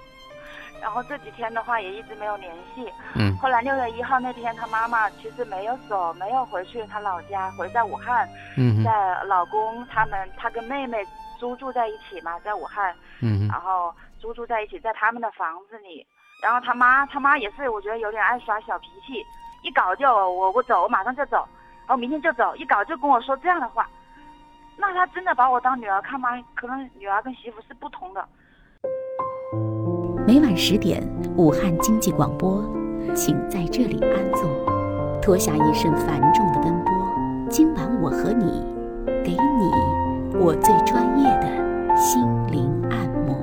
[0.81, 2.91] 然后这几天的话也一直没有联系。
[3.15, 3.35] 嗯。
[3.37, 8.29] 后来六月一号那天，她妈妈其实没有走，没有回去她老家，回在武汉。
[8.57, 11.03] 嗯在老公他们，她跟妹妹
[11.43, 12.95] 租住在一起嘛，在武汉。
[13.19, 16.07] 嗯然后租住在一起，在他们的房子里。
[16.41, 19.21] 然后他妈，他妈也是，我觉得有点爱耍小脾气，
[19.61, 21.45] 一搞就我我走，我马上就走，
[21.85, 23.89] 然后明天就走，一搞就跟我说这样的话。
[24.77, 26.29] 那他真的把我当女儿看吗？
[26.55, 28.25] 可能女儿跟媳妇是不同的。
[30.25, 31.03] 每晚十点，
[31.35, 32.63] 武汉经济广播，
[33.13, 36.93] 请在这里安坐，脱下一身繁重的奔波。
[37.49, 38.63] 今晚我和你，
[39.25, 39.92] 给你
[40.45, 41.47] 我最专业的
[41.95, 43.33] 心灵按摩。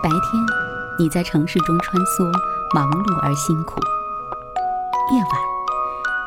[0.00, 0.40] 白天，
[1.00, 2.24] 你在城市中穿梭，
[2.72, 3.80] 忙碌而辛苦；
[5.12, 5.53] 夜晚，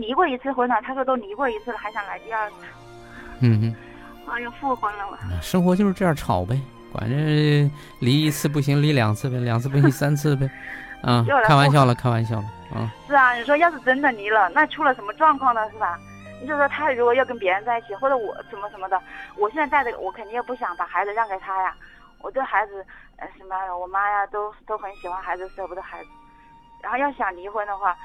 [0.00, 2.56] 离过一次婚了，他说都离过一次了，还想来第二次。
[3.40, 3.76] 嗯哼。
[4.32, 5.18] 哎呀，复婚了嘛。
[5.42, 6.60] 生活就是这样吵呗，
[6.92, 7.16] 管着
[7.98, 10.48] 离一次不行，离两次呗，两次不行三次呗。
[11.02, 12.92] 啊，开玩笑了，开玩笑了啊。
[13.08, 15.68] 是啊，你说要是真的离了，那出了什么状况呢？
[15.72, 15.98] 是吧？
[16.40, 19.00] 你就说他如果要跟别人在一起，或者我什么什么的，
[19.36, 21.74] 我现在带着，我肯定也不想把孩子让给他呀。
[22.20, 22.86] 我对孩子，
[23.16, 26.08] 呃，什么我妈呀，都都很喜欢孩子，舍不得孩子。
[26.82, 27.96] 然后要想离婚的话。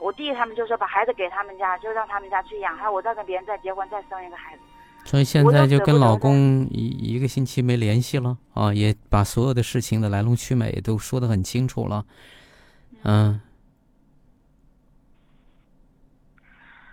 [0.00, 4.62] 我弟他们就说把孩子给他们家，就让他们家去养，还有我再跟别人再结婚再生一个孩子。
[5.04, 12.04] 所以现在就跟老公一一个星期没联系了啊，也把所有的事情的来龙去脉都说得很清楚了。
[13.02, 13.40] 嗯。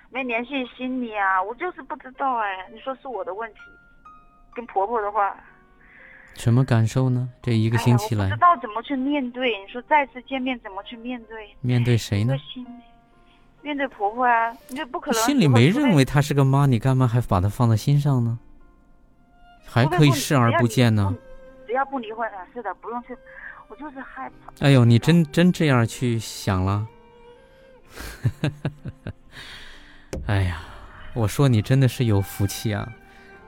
[0.10, 3.60] 没联系心里啊，我就是不知道哎，你说是我的问题。
[4.54, 5.34] 跟婆婆的话。
[6.36, 7.30] 什么感受呢？
[7.42, 8.28] 这一个星期来。
[8.28, 11.56] 不知道怎么去面对，你说再次见面怎么去面对？
[11.62, 12.36] 面对谁呢？
[13.62, 15.22] 面对婆婆啊，你这不可能。
[15.22, 18.40] 心里没认为她是个妈，你干嘛还把她放在心上呢？
[19.66, 21.16] 还可以视而不见呢。
[21.66, 23.18] 只要不离婚啊，是的，不用去。
[23.70, 24.66] 我就是害怕。
[24.66, 26.86] 哎呦，你真真这样去想了？
[30.28, 30.62] 哎呀，
[31.14, 32.92] 我说你真的是有福气啊！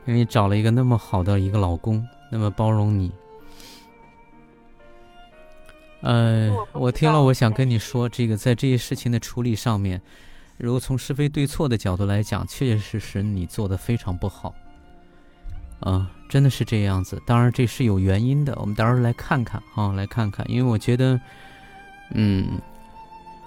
[0.06, 3.12] 因为你找了一个那么好的一个老公，那么包容你。
[6.04, 10.02] 呃，我听了，我想跟你说，这个在这些事情的处理上面，
[10.58, 14.54] 如果从是非对错的角度来讲，确确实实你做的非常不好。
[15.80, 17.22] 啊，真的是这样子。
[17.26, 20.46] 当然这是有原因的，我们到时候来看看啊，来看看。
[20.52, 21.18] 因为我觉得，
[22.12, 22.60] 嗯，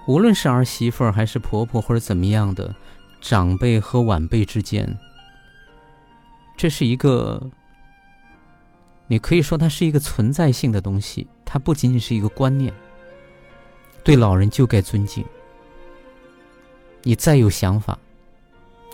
[0.07, 2.75] 无论是儿媳妇还是婆婆或者怎么样的，
[3.21, 4.97] 长辈和晚辈之间，
[6.55, 7.39] 这是一个，
[9.05, 11.27] 你可以说它是一个存在性的东西。
[11.49, 12.73] 它不仅仅是一个观念，
[14.03, 15.23] 对老人就该尊敬。
[17.03, 17.97] 你再有想法，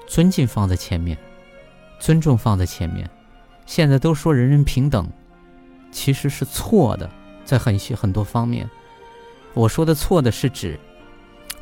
[0.05, 1.17] 尊敬放在前面，
[1.99, 3.09] 尊重放在前面。
[3.65, 5.09] 现在都说人人平等，
[5.91, 7.09] 其实是错的，
[7.43, 8.69] 在很些很多方面。
[9.55, 10.79] 我说的错的是指，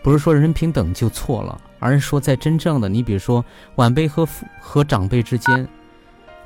[0.03, 4.27] 不是说人人平等就错了，而是说在真正的你比如说晚辈和
[4.59, 5.65] 和长辈之间，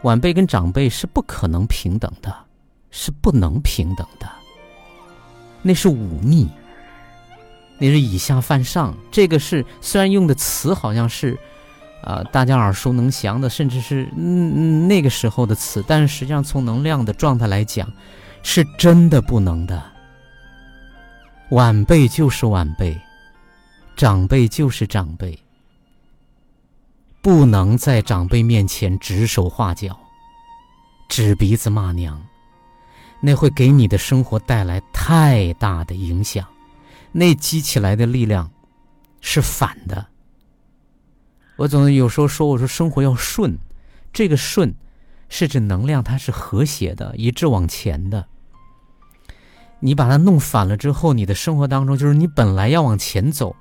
[0.03, 2.44] 晚辈跟长辈是不可能平等的。
[2.97, 4.25] 是不能平等的，
[5.61, 6.49] 那是忤逆，
[7.77, 8.95] 那是以下犯上。
[9.11, 11.37] 这个是虽然用的词好像是，
[12.01, 17.91] 啊，大家耳熟能详的，甚至是嗯那个时候的词，但是实际上从能量的状态来讲，
[18.43, 19.83] 是真的不能的。
[21.49, 22.97] 晚辈就是晚辈，
[23.97, 25.37] 长辈就是长辈，
[27.21, 29.99] 不能在长辈面前指手画脚，
[31.09, 32.25] 指鼻子骂娘。
[33.25, 36.47] 那会给你的生活带来太大的影响，
[37.11, 38.51] 那积起来的力量
[39.19, 40.05] 是反的。
[41.55, 43.57] 我总有时候说，我说生活要顺，
[44.13, 44.75] 这个顺
[45.27, 48.27] 是指能量它是和谐的，一致往前的。
[49.79, 53.55] 你把它弄反了之后，你的生活当中就是你本来要往前走，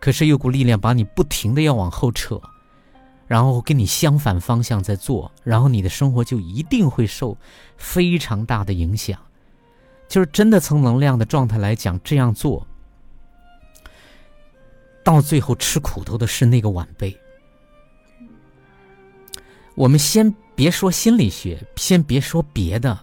[0.00, 2.40] 可是有股力量把你不停的要往后扯。
[3.28, 7.36] 然后跟你相反方向在做，然后你的生活就一定会受
[7.76, 9.20] 非常大的影响。
[10.08, 12.66] 就是真的从能量的状态来讲，这样做
[15.04, 17.14] 到最后吃苦头的是那个晚辈。
[19.74, 22.98] 我们先别说心理学，先别说别的，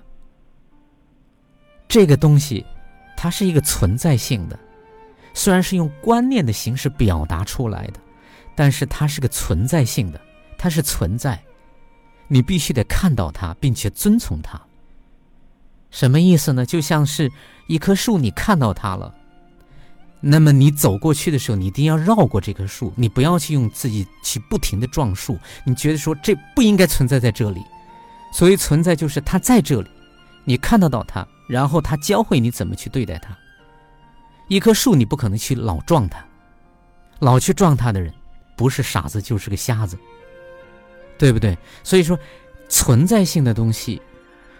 [1.88, 2.65] 这个东西
[3.15, 4.59] 它是一个存在性的，
[5.35, 7.99] 虽然是用观念的形式表达出来的。
[8.55, 10.21] 但是它是个存在性的，
[10.57, 11.43] 它是存在，
[12.27, 14.59] 你必须得看到它，并且遵从它。
[15.91, 16.65] 什么意思呢？
[16.65, 17.31] 就像是
[17.67, 19.13] 一棵树，你看到它了，
[20.19, 25.37] 那么你走过去的时候，你一定要绕过这棵树，你不要去用自己去不停的撞树。
[25.65, 27.61] 你觉得说这不应该存在在这里，
[28.33, 29.89] 所以存在就是它在这里，
[30.43, 33.37] 你看得到它，然后它教会你怎么去对待它。
[34.47, 36.25] 一棵树，你不可能去老撞它，
[37.19, 38.13] 老去撞它的人。
[38.55, 39.97] 不是傻子就是个瞎子，
[41.17, 41.57] 对不对？
[41.83, 42.17] 所以说，
[42.69, 44.01] 存在性的东西，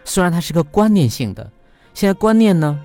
[0.04, 1.50] 虽然它是个观念性的，
[1.94, 2.80] 现在观念呢，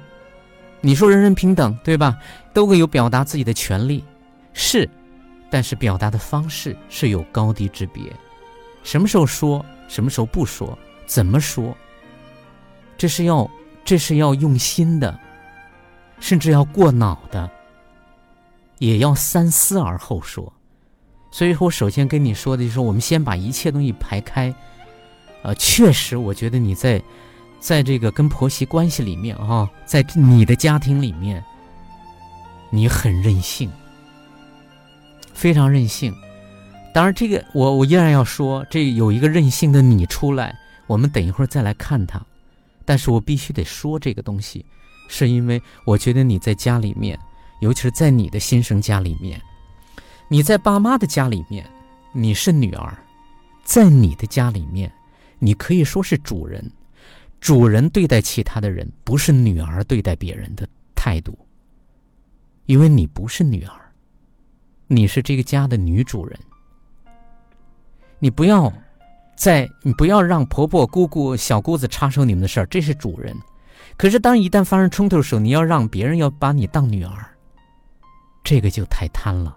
[0.81, 2.17] 你说人人平等，对吧？
[2.53, 4.05] 都会有表达自己的权利，
[4.53, 4.89] 是，
[5.51, 8.03] 但是表达的方式是有高低之别，
[8.83, 11.77] 什么时候说，什么时候不说，怎么说，
[12.97, 13.51] 这是要，
[13.85, 15.19] 这是要用心的，
[16.21, 17.51] 甚至要过脑的，
[18.79, 20.53] 也要三思而后说。
[21.31, 24.55] 所以说我首先跟你说的就是，我们先把一切东西排开。
[25.43, 27.03] 呃，确实，我觉得你在，
[27.61, 31.43] 在这个跟婆媳关系里面啊，在你的家庭里面，
[32.69, 33.71] 你很任性，
[35.33, 36.15] 非常任性。
[36.93, 40.55] 当然，这个我我依然要说，这有一个任性的你出来，
[40.87, 42.21] 我们等一会儿再来看他。
[42.85, 44.67] 但是我必须得说这个东西，
[45.09, 47.19] 是因为我觉得你在家里面，
[47.61, 49.41] 尤其是在你的新生家里面。
[50.33, 51.69] 你在爸妈的家里面，
[52.13, 52.97] 你是女儿，
[53.65, 54.89] 在你的家里面，
[55.41, 56.65] 你可以说是主人。
[57.41, 60.65] 主人对待其他的人，不是女儿对待别人的
[60.95, 61.37] 态度。
[62.67, 63.75] 因为你不是女儿，
[64.87, 66.39] 你是这个家的女主人。
[68.21, 68.73] 你不要，
[69.35, 73.37] 在你不要让婆婆、姑姑、小姑子插手你们的事儿，这是主人。
[73.97, 77.27] 可是当一旦发生冲突的时候，你要让别人要把你当女儿，
[78.45, 79.57] 这个就太贪了。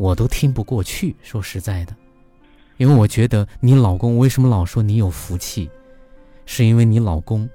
[0.00, 1.94] 我都听不过去，说实在的，
[2.78, 5.68] 因为我觉得你老公为什么老说你有福气，
[6.46, 7.46] 是因为你老公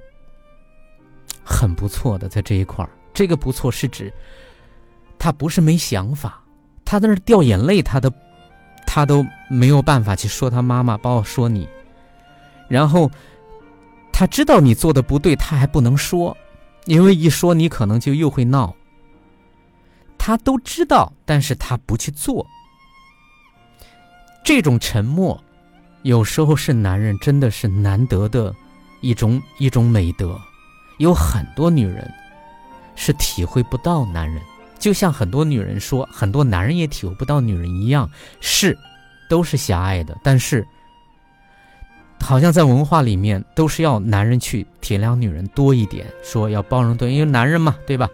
[1.44, 2.92] 很不错的在这一块儿。
[3.16, 4.14] 这个不错是指
[5.18, 6.44] 他不是没想法，
[6.86, 8.12] 他在那掉眼泪，他都
[8.86, 11.68] 他都没有办法去说他妈妈，包括说你。
[12.70, 13.10] 然后
[14.14, 16.38] 他知道你做的不对，他还不能说，
[16.86, 18.76] 因为一说你可能就又会闹。
[20.26, 22.44] 他都知道，但是他不去做。
[24.44, 25.40] 这种沉默
[26.02, 28.52] 有时候是男人真的是难得的
[29.02, 30.36] 一种一种美德，
[30.98, 32.12] 有很多女人
[32.96, 34.42] 是体会不到男人，
[34.80, 38.10] 就像很多女人说很多男人也体会不到女人一样，
[38.42, 38.76] 是
[39.30, 40.68] 都是狭隘的，但是。
[42.20, 48.10] 好像在文化里面都是要男人去体谅女人多一点，说要包容多，因为男人嘛，对吧？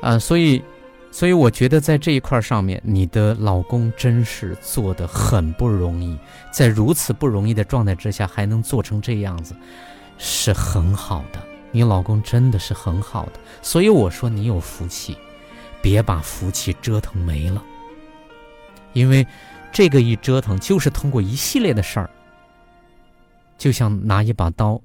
[0.00, 0.62] 啊，所以，
[1.16, 6.14] 所以我觉得在这一块上面，你的老公真是做的很不容易，
[6.50, 9.56] 在如此不容易的状态之下还能做成这样子，
[10.18, 11.42] 是很好的。
[11.70, 15.16] 你老公真的是很好的，所以我说你有福气，
[15.80, 17.64] 别把福气折腾没了，
[18.92, 19.26] 因为
[19.72, 22.10] 这个一折腾就是通过一系列的事儿。
[23.56, 24.78] 就像拿一把刀，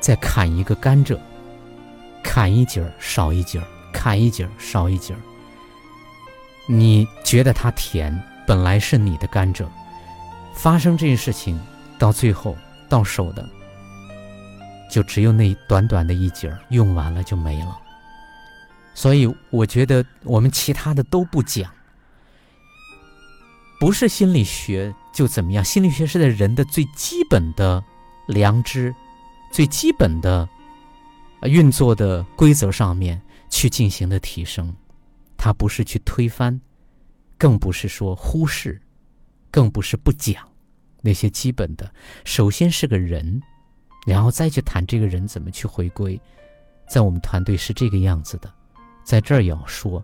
[0.00, 1.18] 在砍一个甘蔗，
[2.22, 5.20] 砍一节儿少一节儿，砍一截儿少一截儿。
[6.66, 9.66] 你觉得它甜，本来是你的甘蔗，
[10.54, 11.60] 发生这件事情，
[11.98, 12.56] 到最后
[12.88, 13.48] 到手的，
[14.90, 17.78] 就只有那短短的一截儿，用完了就没了。
[18.94, 21.70] 所以我觉得我们其他的都不讲。
[23.80, 25.64] 不是心理学就怎么样？
[25.64, 27.82] 心理学是在人的最基本的
[28.28, 28.94] 良知、
[29.50, 30.48] 最基本的
[31.42, 33.20] 运作的规则上面
[33.52, 34.74] 去进行的提升，
[35.36, 36.58] 它不是去推翻，
[37.36, 38.80] 更不是说忽视，
[39.50, 40.42] 更不是不讲
[41.02, 41.92] 那些基本的。
[42.24, 43.40] 首先是个人，
[44.06, 46.18] 然后再去谈这个人怎么去回归。
[46.88, 48.50] 在我们团队是这个样子的，
[49.04, 50.02] 在这儿也要说，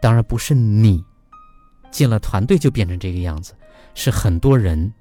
[0.00, 1.02] 当然不是你。
[1.90, 3.54] 进了团队就变成这个样子，
[3.94, 4.92] 是很多人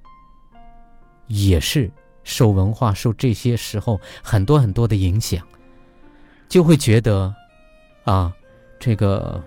[1.27, 1.91] 也是
[2.23, 5.45] 受文化、受这些时候很多很多的影响，
[6.47, 7.35] 就会觉得
[8.07, 8.33] 啊，
[8.79, 9.43] 这个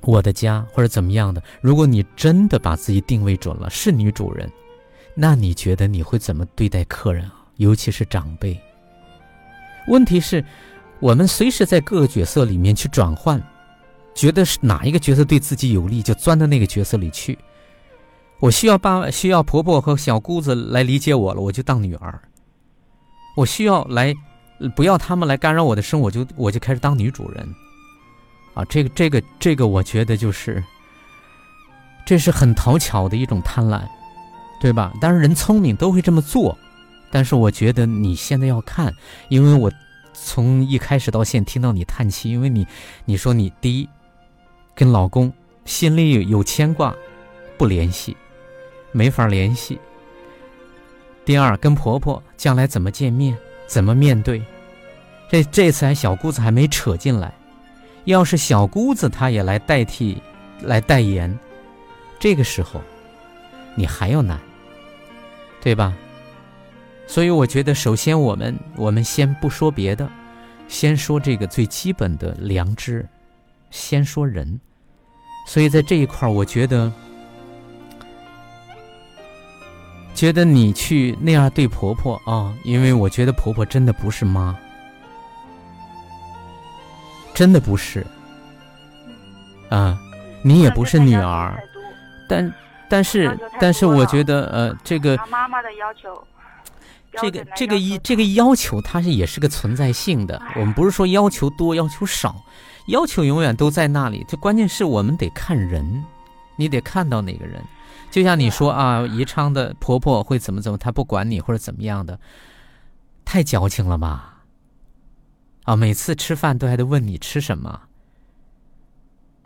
[0.00, 1.42] 我的家或者怎么样的。
[1.60, 4.50] 如果你真的把自己定位准了，是女主人，
[5.14, 7.44] 那你觉得你会怎么对待客人啊？
[7.56, 8.58] 尤其是长辈。
[9.88, 10.42] 问题是，
[11.00, 13.40] 我们随时在各个角色里面去转换。
[14.14, 17.38] 觉得是哪一个角色对自己有利，就钻到那个角色里去。
[18.40, 22.20] 我需要爸、需要婆婆和小姑子来理解我了，我就当女儿。
[23.36, 24.14] 我需要来，
[24.74, 27.54] 不要他们来干扰我的生活，就我就开始当女主人。
[28.54, 30.62] 啊，这个、这个、这个，我觉得就是，
[32.04, 33.82] 这是很讨巧的一种贪婪，
[34.60, 34.92] 对吧？
[35.00, 36.58] 当然，人聪明都会这么做。
[37.10, 38.92] 但是，我觉得你现在要看，
[39.28, 39.70] 因为我
[40.12, 42.66] 从一开始到现听到你叹气，因为你，
[43.04, 43.88] 你说你第一。
[44.72, 45.30] 跟老公
[45.66, 46.94] 心里有牵挂，
[47.58, 48.16] 不联系，
[48.92, 49.78] 没法联系。
[51.24, 53.36] 第二，跟婆婆将来怎么见面，
[53.70, 54.42] 怎么面对？
[55.30, 57.32] 这这次还小姑子还没扯进来，
[58.04, 60.20] 要是小姑子她也来代替，
[60.62, 61.38] 来代言，
[62.18, 62.82] 这个时候
[63.76, 64.40] 你还要难，
[65.62, 65.96] 对吧？
[67.06, 70.10] 所以我觉得，首先我们我们先不说别的，
[70.66, 73.06] 先说这个最基本的良知。
[73.70, 74.58] 先说人，
[75.46, 76.92] 所以在这一块儿，我觉得，
[80.14, 84.56] 觉得你去那样对婆婆啊，因为我觉得婆婆真的不是妈，
[87.32, 88.06] 真的不是，
[89.70, 89.98] 啊，
[90.42, 91.62] 你也不是女儿，
[92.28, 92.52] 但
[92.88, 96.22] 但是但是，我觉得呃，这个妈妈的要求，
[97.20, 102.36] 这个这个一这个要求，它是也是个存在性的，我们不是说要求多要求少。
[102.86, 106.04] 要求永远都在那里，这关键是我们得看人，
[106.56, 107.62] 你得看到哪个人。
[108.10, 112.18] 就像你说啊，宜昌的婆婆会怎么怎么，她不管你或者怎么样的，
[113.24, 114.42] 太矫情了吧？
[115.64, 117.80] 啊，每次吃饭都还得问你吃什么，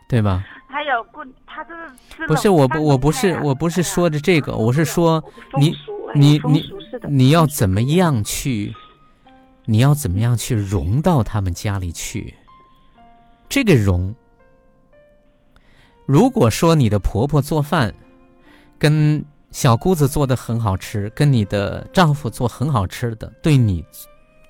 [0.09, 0.43] 对吧？
[0.67, 1.73] 还有不，他这
[2.17, 5.23] 是不是我不我不是我不是说的这个，我是说
[5.57, 5.75] 你
[6.15, 6.69] 你你
[7.07, 8.73] 你要怎么样去，
[9.65, 12.33] 你要怎么样去融到他们家里去？
[13.47, 14.13] 这个融，
[16.05, 17.93] 如果说你的婆婆做饭，
[18.77, 23.83] 跟小姑子做的很好吃，跟你的丈夫做很好吃的，对你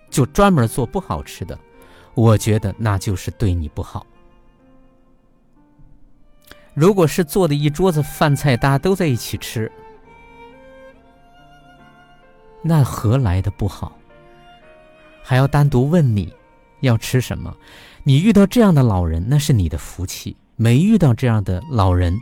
[0.09, 1.57] 就专门做不好吃的，
[2.13, 4.05] 我觉得那就是对你不好。
[6.73, 9.71] 如果是做的一桌子饭菜，大家都在一起吃，
[12.61, 13.97] 那何来的不好？
[15.23, 16.33] 还要单独问你
[16.81, 17.55] 要吃什么？
[18.03, 22.19] 你遇到这样的老人，那是你的福气；没遇到这样的老人，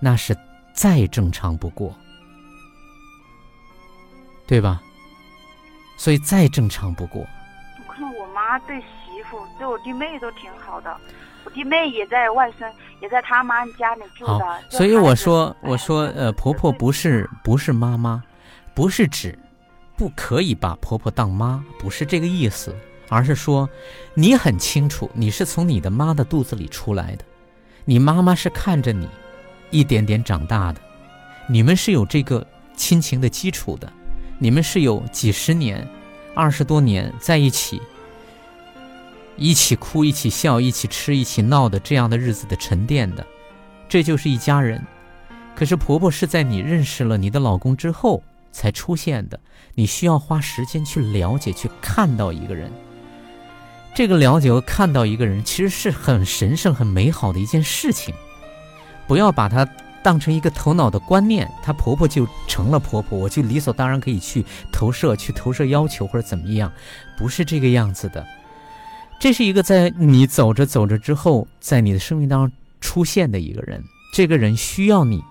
[0.00, 0.36] 那是
[0.78, 1.92] 再正常不过，
[4.46, 4.80] 对吧？
[5.96, 7.26] 所以再正常不过。
[7.80, 10.96] 我看我妈对媳妇、对我弟妹都挺好的，
[11.44, 14.60] 我弟妹也在外甥也在他妈家里住的。
[14.70, 18.22] 所以我说，我说，呃，婆婆不是不是妈妈，
[18.72, 19.36] 不是指
[19.96, 22.72] 不可以把婆婆当妈，不是这个意思，
[23.08, 23.68] 而是说
[24.14, 27.24] 你很清楚，你是从你的妈的肚子里出来的，
[27.84, 29.08] 你妈妈是看着你
[29.70, 30.80] 一点点长大的，
[31.48, 32.46] 你们是有这个
[32.76, 33.92] 亲情的基础的，
[34.38, 35.86] 你们是有几十年、
[36.34, 37.80] 二十多年在一起。
[39.36, 43.24] 一起哭，一起笑，一起吃，一起闹的这样的日子的沉淀的，
[43.88, 44.84] 这就是一家人。
[45.54, 49.38] 可是婆婆是在你认识了你的老公之后才出现的，
[49.74, 52.68] 你需要花时间去了解、去看到一个人。
[53.94, 58.12] 这个了解和看到一个人，其实是很神圣、很美好的一件事情。
[59.08, 59.66] 不要把它
[60.02, 66.70] 当成一个头脑的观念，她婆婆就成了婆婆，我就理所当然可以去投射、去投射要求或者怎么样，
[67.16, 68.24] 不是这个样子的。
[69.18, 73.82] 这是一个在你走着走着之后，在你的生命当中出现的一个人。
[74.12, 75.22] 这个人需要你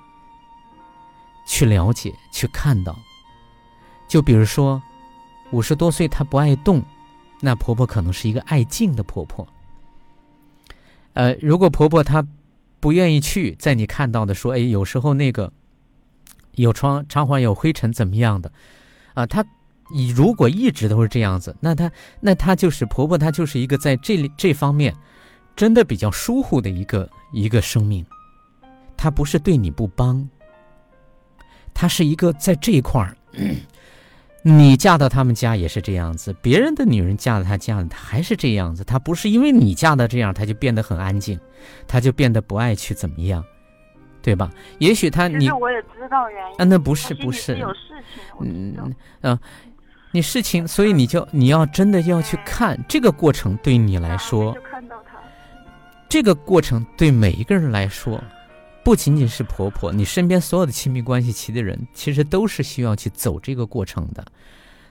[1.47, 2.95] 去了解、去看到。
[4.07, 4.81] 就比如说，
[5.51, 6.83] 五十多岁她不爱动，
[7.39, 9.47] 那婆婆可能是一个爱静的婆婆。
[11.13, 12.25] 呃，如果婆婆她
[12.87, 15.51] 不愿意去，在你看到的说，哎，有时候那个
[16.53, 18.49] 有窗窗环有灰尘怎么样的，
[19.13, 19.45] 啊，他。
[19.89, 24.93] 你如果一直都是这样子，那他那他就是婆婆，她就是一个在这这方面
[25.55, 28.05] 真的比较疏忽的一个一个生命。
[28.97, 30.27] 她不是对你不帮，
[31.73, 33.15] 她是一个在这一块儿，
[34.49, 38.81] 你嫁到他们家也是这样子，别人的女人嫁到他家，他还是这样子。
[38.83, 41.37] 他不是因为你嫁的这样，他就变得很安静，
[41.85, 43.43] 他就变得不爱去怎么样，
[44.21, 44.49] 对吧？
[44.79, 47.79] 也许他你我也知道原因啊，那不是不是有事
[48.39, 49.37] 情，嗯嗯。
[50.13, 54.55] 你事情，所以你就你要真的要去看这个过程，对你来说，
[56.07, 58.23] 这个过程对每一个人来说，
[58.87, 64.25] 不仅仅是婆婆，你身边所有的亲密关系齐的人，其实都是需要去走这个过程的。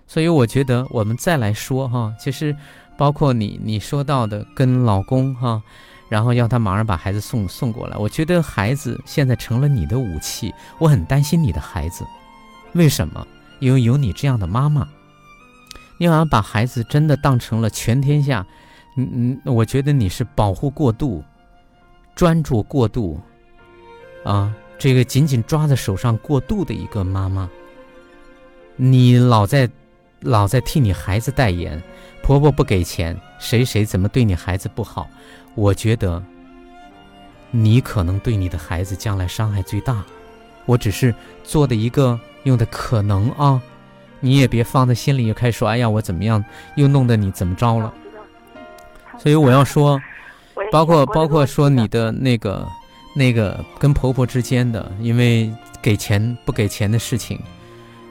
[0.06, 2.54] 所以我觉得我们再来说哈，其实
[2.98, 5.62] 包括你你说到的跟老公哈，
[6.10, 12.04] 然后要他马上把孩子送送过来，我觉得孩子现在成了你的武器，我很担心你的孩子，
[12.74, 13.26] 为什么？
[13.60, 14.86] 因为有你这样的妈妈。
[15.96, 18.46] 你好像把孩子真的当成了全天下，
[18.98, 21.24] 嗯嗯，我觉得你是保护过度、
[22.14, 23.18] 专注过度，
[24.26, 27.48] 啊，这个紧紧抓在手上过度的一个妈妈。
[28.74, 29.70] 你老在
[30.20, 31.80] 老在替你孩子代言，
[32.22, 35.08] 婆婆不给钱，谁谁怎么对你孩子不好？
[35.54, 36.22] 我觉得
[37.50, 40.04] 你可能对你的孩子将来伤害最大。
[40.64, 41.14] 我只是
[41.44, 43.62] 做的一个用的可能啊。
[44.18, 46.42] 你也别放在心里，又开始说：“哎呀，我怎么样，
[46.74, 47.92] 又弄得你怎么着了？”
[49.20, 50.00] 所以我要说，
[50.72, 52.66] 包括包括说你的那个
[53.18, 55.50] 那个跟婆婆之间的，因为
[55.80, 57.40] 给钱不给钱的事情，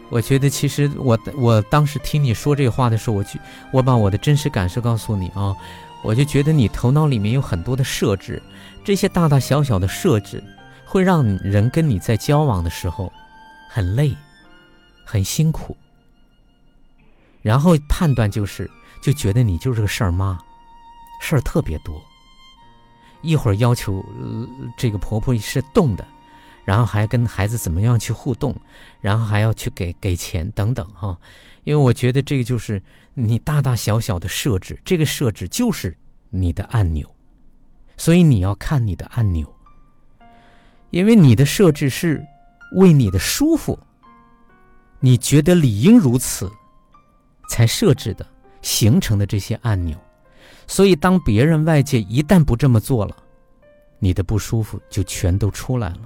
[0.09, 3.39] 我觉得其实我我当时听你说这话的时候，我就
[3.71, 5.55] 我把我的真实感受告诉你啊，
[6.03, 8.41] 我就觉得你头脑里面有很多的设置，
[8.83, 10.43] 这些大大小小的设置
[10.83, 13.13] 会让人跟你在交往的时候
[13.69, 14.11] 很累，
[15.05, 15.77] 很辛苦。
[17.43, 18.67] 然后判断就是，
[19.03, 20.39] 就觉得你就是个事儿妈，
[21.21, 22.01] 事儿特别多。
[23.25, 24.47] 一会儿要求呃
[24.77, 26.05] 这个婆婆是动的，
[26.63, 28.55] 然后还跟孩子怎么样去互动，
[29.01, 31.17] 然后还要去给给钱等等哈。
[31.63, 32.81] 因为我觉得这个就是
[33.13, 35.97] 你大大小小的设置，这个设置就是
[36.29, 37.09] 你的按钮，
[37.97, 39.51] 所以你要看你的按钮，
[40.91, 42.25] 因为你的设置是
[42.77, 43.79] 为你的舒服，
[44.99, 46.51] 你觉得理应如此。
[47.47, 48.25] 才设置的、
[48.63, 49.95] 形成的这些按钮，
[50.67, 53.15] 所以当别人外界一旦不这么做了，
[53.99, 56.01] 你的不舒服就全都出来了。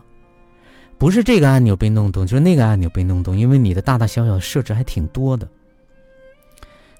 [0.97, 5.47] 不是这个按钮被弄动，就是那个按钮被弄动，因为你的大大小小设置还挺多的。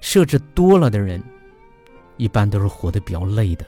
[0.00, 1.22] 设置多了的人，
[2.16, 3.66] 一般都是活得比较累的。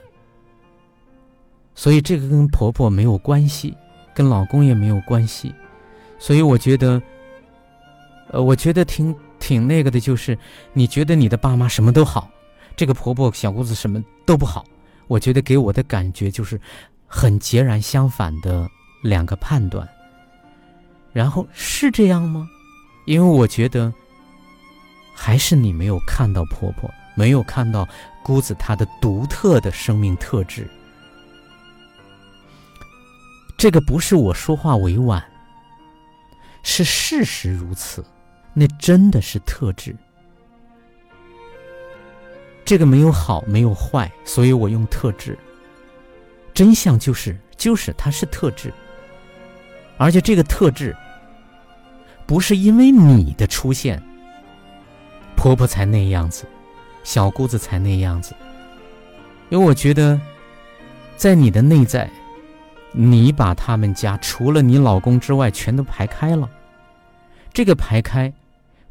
[1.75, 3.75] 所以这个跟婆婆没有关系，
[4.13, 5.53] 跟老公也没有关系。
[6.17, 7.01] 所以我觉得，
[8.29, 9.15] 呃，我觉得挺。
[9.39, 10.39] 挺那个的，就是
[10.71, 12.29] 你觉得你的爸妈什么都好，
[12.75, 14.65] 这个婆婆小姑子什么都不好。
[15.07, 16.59] 我觉得给我的感觉就是
[17.05, 18.69] 很截然相反的
[19.01, 19.87] 两个判断。
[21.11, 22.47] 然后是这样吗？
[23.05, 23.93] 因为我觉得
[25.13, 27.87] 还是你没有看到婆婆，没有看到
[28.23, 30.67] 姑子她的独特的生命特质。
[33.57, 35.23] 这个不是我说话委婉，
[36.63, 38.03] 是事实如此。
[38.53, 39.95] 那真的是特质，
[42.65, 45.37] 这个没有好，没有坏，所以我用特质。
[46.53, 48.71] 真相就是，就是它是特质，
[49.97, 50.95] 而且这个特质
[52.25, 54.01] 不是因为你的出现，
[55.35, 56.45] 婆婆才那样子，
[57.03, 58.33] 小姑子才那样子。
[59.49, 60.19] 因为我觉得，
[61.15, 62.09] 在你的内在，
[62.91, 66.49] 你把他们家除了你老公之外全都排开了。
[67.51, 68.31] 这个排开，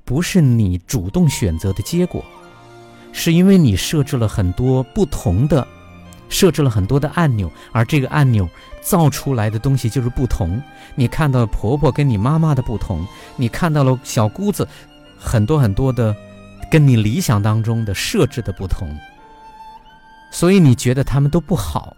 [0.05, 2.25] 不是你主动选择的结果，
[3.13, 5.67] 是因为你设置了很多不同的。
[6.29, 8.49] 设置了很多的按钮，而这个按钮
[8.81, 10.59] 造出来的东西就是不同。
[10.95, 13.07] 你看到了婆婆跟你妈妈的不同，
[13.37, 14.67] 你看到了小姑子
[15.19, 16.17] 很多很多的
[16.71, 18.89] 跟你理想当中的设置的不同，
[20.31, 21.95] 所以你觉得他们都不好。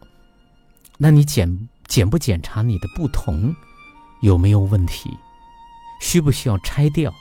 [0.99, 3.55] 那你检检不检查你的不同
[4.21, 5.17] 有没有问题？
[6.01, 7.15] 需不需要拆掉？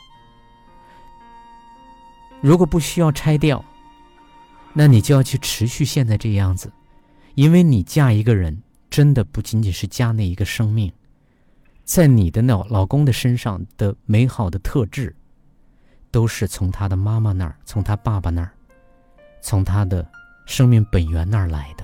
[2.41, 3.63] 如果不需要拆掉，
[4.73, 6.71] 那你就要去持续现在这样子。
[7.35, 10.91] 因为你嫁一个人，真的不仅仅是嫁那一个生命，
[11.83, 15.15] 在你的老老公的身上的美好的特质，
[16.11, 18.51] 都是从他的妈妈那儿，从他爸爸那儿，
[19.41, 20.07] 从他的
[20.45, 21.83] 生命本源那儿来的。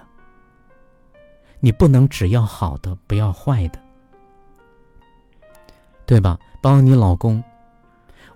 [1.60, 3.80] 你不能只要好的，不要坏的，
[6.06, 6.40] 对吧？
[6.62, 7.44] 包括你老公，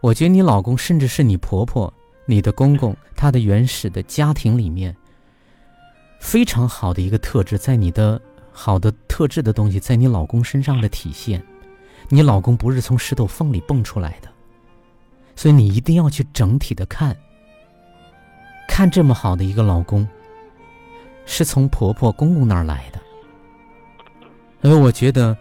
[0.02, 1.94] 我觉得你老公甚至是你婆婆、
[2.26, 4.96] 你的公公，他的原始的家庭里面。
[6.20, 8.22] 非常好的一个特质，在你的
[8.52, 11.44] 好的特质的东西，在你老公身上的体现。
[12.08, 14.30] 你老公不是从石头缝里蹦出来的，
[15.36, 17.16] 所以你一定要去整体的看。
[18.70, 20.08] 看这么好的一个老公，
[21.26, 23.00] 是从婆婆公公那儿来的。
[24.62, 25.38] 因为我觉得，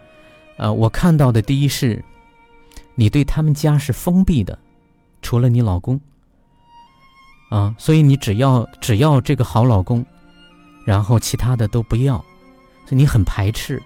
[0.57, 2.03] 呃，我看到的第一是，
[2.95, 4.59] 你对他们家是封闭的，
[5.21, 5.99] 除了你老公。
[7.53, 10.03] 啊，所以你只要只要这个好老公。
[10.85, 12.17] 然后其他的都不要，
[12.85, 13.81] 所以你很排斥。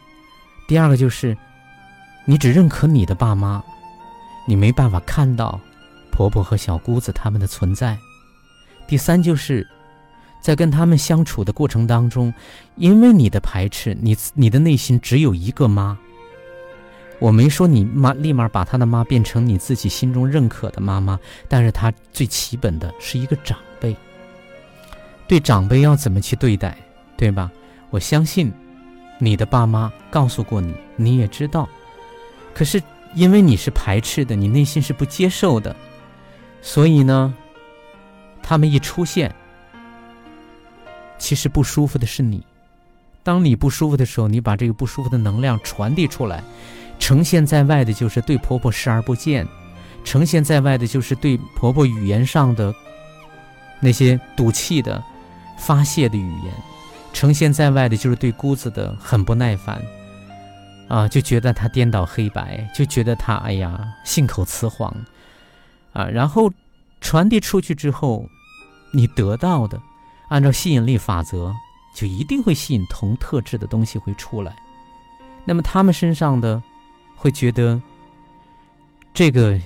[0.68, 1.38] 第二个就是，
[2.26, 3.62] 你只认可你的爸妈，
[4.48, 5.60] 你没办法看到
[6.12, 7.96] 婆婆和小姑子他们的存在。
[8.88, 9.68] 第三就是，
[10.42, 12.34] 在跟他们相处的过程当中，
[12.78, 15.96] 因为你的排斥，你你的内心只有一个妈。
[17.20, 23.96] 我没说你妈立马把他的妈变成你自己心中认可的妈妈，但是她最基本的是一个长辈。
[25.28, 26.78] 对长辈要怎么去对待？
[27.18, 27.52] 对吧？
[27.90, 28.54] 我相信，
[29.18, 31.68] 你的爸妈告诉过你，你也知道。
[32.54, 32.82] 可是
[33.16, 35.76] 因为你是排斥的，你内心是不接受的，
[36.62, 37.34] 所以呢，
[38.44, 39.34] 他们一出现，
[41.18, 42.46] 其实不舒服的是你。
[43.24, 46.44] 当你不舒服的时候，你把这个不舒服的能量传递出来，
[47.00, 49.48] 呈现在外的就是对婆婆视而不见，
[50.04, 52.74] 呈现在外的就是对婆婆语言上的
[53.80, 55.02] 那些赌气的
[55.58, 56.54] 发泄的语言。
[57.14, 59.82] 呈现在外的就是对姑子的很不耐烦，
[60.88, 64.94] 啊，就觉得他颠倒黑白，就觉得他哎呀信口雌黄，
[65.94, 66.52] 啊，然后
[67.02, 68.28] 传递出去之后，
[68.92, 69.82] 你得到的，
[70.30, 71.52] 按照吸引力法则，
[71.96, 74.56] 就一定会吸引同特质的东西会出来。
[75.44, 76.62] 那么他们身上的
[77.18, 77.82] 会觉得，
[79.14, 79.60] 这个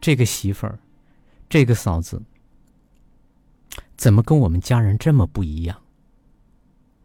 [0.00, 0.78] 这个媳妇儿，
[1.48, 2.20] 这个嫂子，
[3.96, 5.76] 怎么跟我们家人这么不一样？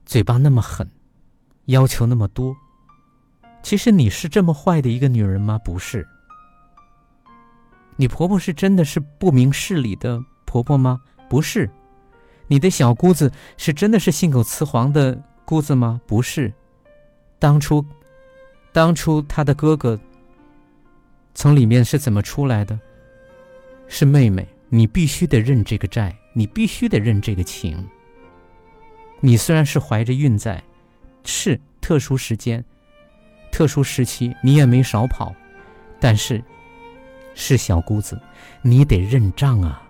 [0.05, 0.89] 嘴巴那么狠，
[1.65, 2.55] 要求那么多，
[3.61, 5.59] 其实你是这么坏的一个女人吗？
[5.59, 6.07] 不是。
[7.97, 11.01] 你婆婆是真的是不明事理的婆婆吗？
[11.29, 11.69] 不是。
[12.47, 15.99] 你的小姑子是真的是信口雌黄的姑子吗？
[16.07, 16.51] 不是。
[17.37, 17.85] 当初，
[18.80, 19.99] 当初她的哥哥
[21.34, 22.80] 从里面是怎么出来的？
[23.89, 27.86] 是妹妹，你必须得认这个债，你必须得认这个情。
[29.19, 30.63] 你虽然是怀着孕在，
[31.25, 32.63] 是特殊时间、
[33.51, 35.36] 特殊时期，你也没少跑，
[35.99, 36.41] 但是
[37.36, 38.17] 是小姑子，
[38.61, 39.84] 你得认账啊，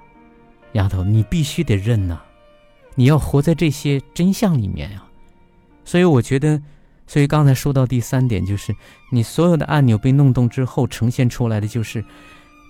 [0.71, 2.19] 丫头，你必须得认呐，
[2.95, 5.05] 你要活在这些真相里面呀。
[5.85, 6.59] 所以我觉得，
[7.09, 8.71] 所以刚才说到第三点，就是
[9.09, 12.05] 你所有的按钮被弄动之后，呈现出来的就是，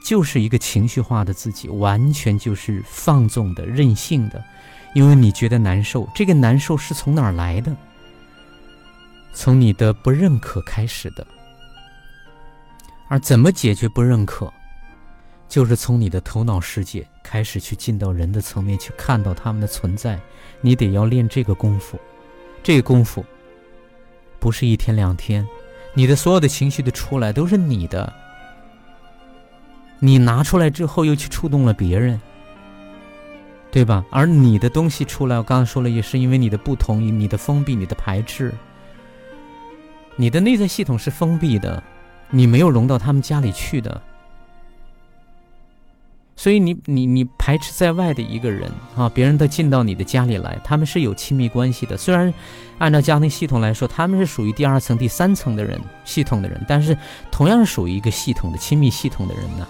[0.02, 4.42] 就是一个情绪化的自己，完全就是放纵的、任性的。
[4.96, 7.76] 因为你觉得难受，这个难受是从哪儿来的？
[9.34, 11.28] 从你的不认可开始的。
[13.10, 14.50] 而怎么解决不认可，
[15.50, 20.18] 就是从你的头脑世界开始去进到人的层面去看到他们的存在。
[20.62, 22.00] 你得要练这个功夫，
[22.64, 23.26] 这个功夫
[24.40, 25.48] 不是一天两天。
[25.94, 28.14] 你的所有的情绪的出来都是你的，
[30.00, 32.20] 你拿出来之后又去触动了别人。
[33.72, 34.04] 对吧？
[34.10, 38.52] 而你的东西出来，我刚刚说了，也是因为你的不同意、你的封闭、你的排斥。
[40.16, 41.84] 你的内在系统是封闭的，
[42.32, 44.02] 你没有融到他们家里去的。
[46.40, 51.98] 所以你你你排斥在外的一个人啊，别人都进到你的家里来，他们是有亲密关系的。
[51.98, 52.34] 虽然
[52.78, 56.98] 按照家庭系统来说，他们是属于第二层、第三层的人系统的人，但是
[57.30, 59.68] 同样是属于一个系统的亲密系统的人呢。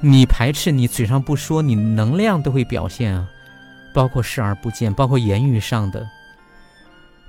[0.00, 3.26] 你排斥，你嘴上不说，你能量都会表现啊，
[3.92, 6.06] 包括视而不见，包括言语上的，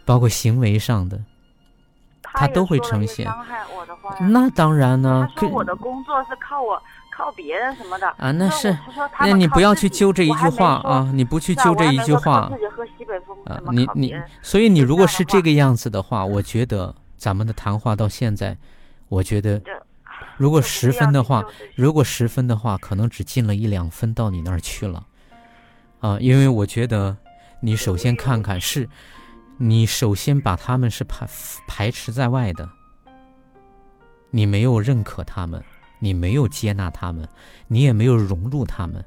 [0.05, 1.19] 包括行为上的，
[2.21, 3.25] 他都会呈现。
[3.25, 5.27] 伤害我的话，那当然呢。
[5.35, 6.79] 他说我的工作是靠我。
[7.15, 8.75] 靠别人什么的啊，那是，
[9.19, 12.51] 那你不要去揪这一句话啊，你不去揪这一句话
[13.45, 18.57] 啊，你你，所以你如果是这个样子的话，我觉得咱们的谈话到现在，
[19.09, 19.61] 我觉得，
[20.37, 21.45] 如果十分的话，
[21.75, 25.05] 如果十分的话，可能只进了一两分到你那儿去了，
[25.99, 27.15] 啊，因为我觉得
[27.59, 28.89] 你首先看看是，
[29.57, 31.27] 你首先把他们是排
[31.67, 32.67] 排斥在外的，
[34.31, 35.63] 你没有认可他们。
[36.03, 37.25] 你没有接纳他们，
[37.69, 39.05] 你也没有融入他们，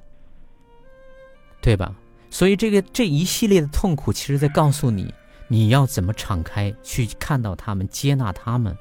[1.61, 1.95] 对吧？
[2.31, 5.13] 所以这个这一系列的痛苦，其实在告诉你，
[5.47, 8.75] 你要怎么敞开去看到他们，接纳他们。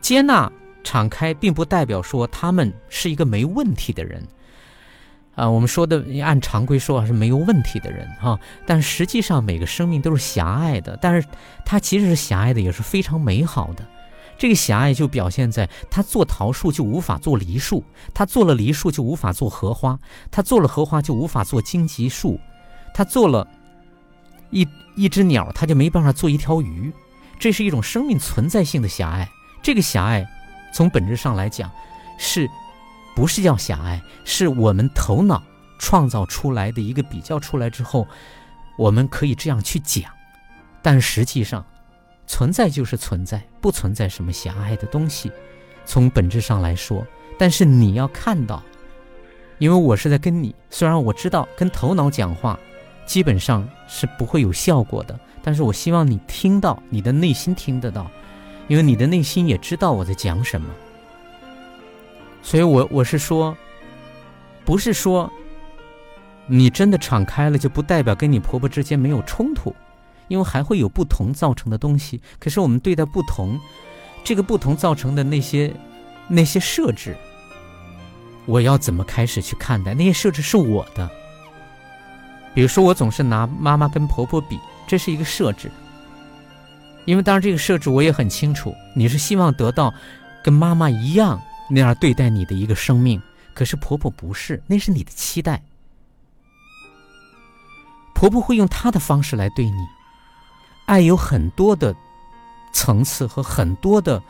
[0.00, 0.50] 接纳、
[0.82, 4.26] 敞开，并不代表说他们是一个没问题的人，
[5.36, 8.36] 啊，我们说的按常规说是没有问题的人哈。
[8.66, 11.28] 但实际上，每个生命都是狭隘的，但是
[11.64, 13.86] 它其实是狭隘的，也是非常美好的。
[14.38, 19.96] 这个狭隘就表现在他做桃树就无法做梨树，他做了梨树就无法做荷花，
[20.32, 22.40] 他做了荷花就无法做荆棘树，
[22.92, 23.46] 他做了
[24.50, 24.66] 一
[24.96, 26.92] 一只鸟，他就没办法做一条鱼。
[27.38, 29.28] 这是一种生命存在性的狭隘。
[29.62, 30.28] 这个狭隘，
[30.74, 31.70] 从本质上来讲，
[32.18, 32.48] 是
[33.14, 34.00] 不是叫狭隘？
[34.24, 35.40] 是我们头脑
[35.78, 38.08] 创造出来的一个比较出来之后，
[38.76, 40.10] 我们可以这样去讲，
[40.82, 41.64] 但实际上。
[42.32, 45.30] 存在就是存在，不存在什么狭隘的东西，
[45.84, 47.06] 从本质上来说。
[47.38, 48.62] 但是你要看到，
[49.58, 52.58] 因为我是在跟你，虽然我知道跟头脑讲话
[53.04, 58.10] 基本上是不会有效果的，但是我希望你听到，你的内心听得到，
[58.66, 60.66] 因为你的内心也知道我在讲什么。
[62.42, 63.54] 所以我我是说，
[64.64, 65.30] 不是说
[66.46, 69.74] 你真的敞开了，就不代表跟你婆婆之间没有冲突。
[70.32, 73.60] 因为还会有不同造成的东西，可是我们对待不同，
[74.24, 75.70] 这个不同造成的那些
[76.26, 77.14] 那些设置，
[78.46, 81.06] 我要怎么开始去看待那些设置是我的？
[82.54, 85.70] 比如说，我总是拿妈妈跟婆婆比，这是一个设置。
[87.04, 89.92] 因为当然这个设置我也很清楚，你是希望得到
[90.42, 93.20] 跟妈妈一样那样对待你的一个生命，
[93.52, 95.62] 可是婆婆不是，那是你的期待。
[98.14, 100.01] 婆婆会用她的方式来对你。
[100.86, 101.94] 爱有很多的
[102.72, 104.22] 层次和很多的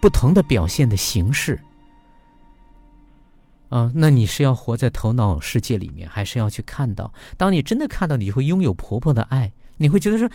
[0.00, 1.60] 不同的表现的形式
[3.68, 7.12] 啊，那你是要活在头脑世界里面，还是要去看到？
[7.38, 10.28] 当你真的看到，你会拥有婆婆的爱，你会觉得说，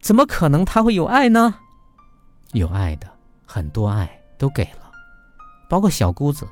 [0.00, 1.54] 怎么可能她会有爱呢？
[2.52, 3.06] 有爱的，
[3.44, 4.90] 很多爱都给了，
[5.68, 6.48] 包括小姑子，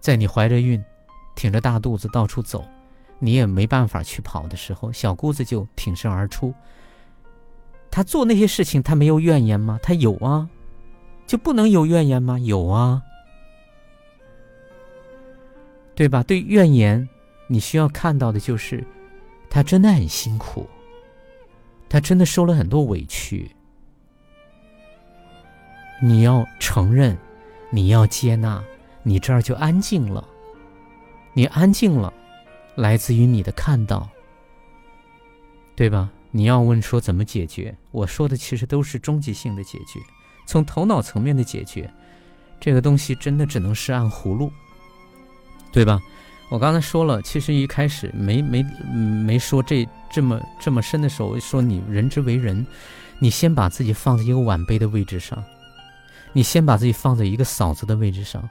[0.00, 0.82] 在你怀着孕，
[1.36, 2.64] 挺着大肚子到处走。
[3.24, 6.52] 你也没办法去跑的时候，小姑子就挺身而出。
[7.88, 9.78] 她做那些事情，她没有怨言吗？
[9.80, 10.50] 她有啊，
[11.24, 12.36] 就不能有怨言吗？
[12.40, 13.00] 有啊，
[15.94, 16.20] 对吧？
[16.24, 17.08] 对怨言，
[17.46, 18.84] 你需要看到的就是，
[19.48, 20.68] 她真的很辛苦，
[21.88, 23.48] 她真的受了很多委屈。
[26.02, 27.16] 你要承认，
[27.70, 28.60] 你要接纳，
[29.04, 30.26] 你这儿就安静了，
[31.34, 32.12] 你安静了。
[32.74, 34.08] 来自于你的看到，
[35.76, 36.10] 对吧？
[36.30, 37.76] 你要问说怎么解决？
[37.90, 40.00] 我说的其实都是终极性的解决，
[40.46, 41.92] 从头脑层面的解决，
[42.58, 44.50] 这个东西真的只能是按葫芦，
[45.70, 46.00] 对吧？
[46.48, 52.66] 我刚才说了，其实一开始没没没说这这么这么深的时候，说你人之为人，
[53.18, 55.42] 你先把自己放在一个晚辈的位置上，
[56.32, 58.48] 你先把自己放在一个嫂子的位置上，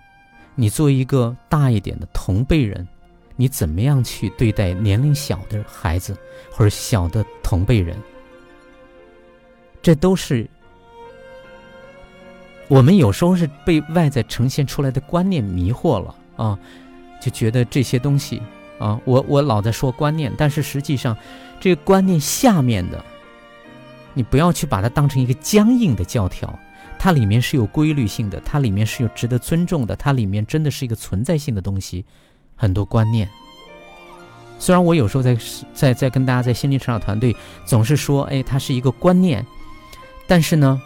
[0.54, 2.88] 你作为一个大一点的同辈人。
[3.42, 6.16] 你怎么样去对待年龄小的孩子，
[6.52, 7.98] 或者小的同辈人？
[9.82, 10.48] 这都是
[12.68, 16.60] 我们有时候是被外在呈现出来的观念迷惑了啊，
[17.20, 18.40] 就觉得这些东西
[18.78, 21.18] 啊，我我老在说观念，但是实际上，
[21.60, 23.04] 这个观念下面的，
[24.14, 26.60] 你不要去把它当成一个僵硬的教条，
[27.00, 32.06] 它里面是有规律性的，它里面是有值得尊重的，它里面真的是一个存在性的东西。
[32.62, 33.28] 很多观念，
[34.60, 35.36] 虽然我有时候在
[35.74, 37.36] 在在跟大家在心灵成长团队
[37.66, 39.44] 总是说，哎，它是一个观念，
[40.28, 40.80] 但是呢，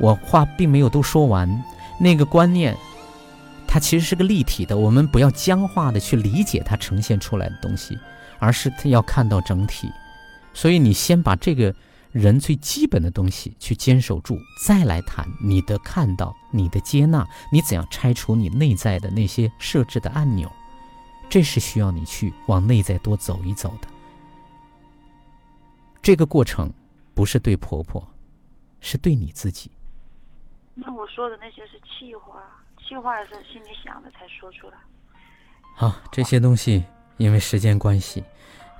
[0.00, 1.48] 我话并没有都说完，
[2.00, 2.76] 那个观念，
[3.68, 7.96] 它其实是个立体的，我们不要僵化的去理解它呈现出来的东西，
[8.40, 9.88] 而是要看到整体。
[10.52, 11.72] 所以你先把这个
[12.18, 20.50] 人最基本的东西去坚守住，再来谈你的看到、你的接纳，你怎样拆除你内在的那些设置的按钮，
[21.30, 23.86] 这是需要你去往内在多走一走的。
[26.02, 26.72] 这个过程
[27.14, 28.04] 不是对婆婆，
[28.80, 29.70] 是对你自己。
[30.74, 32.42] 那我说的那些是气话，
[32.78, 34.74] 气话是心里想的才说出来。
[35.76, 36.84] 好，这些东西
[37.16, 38.24] 因为时间关系，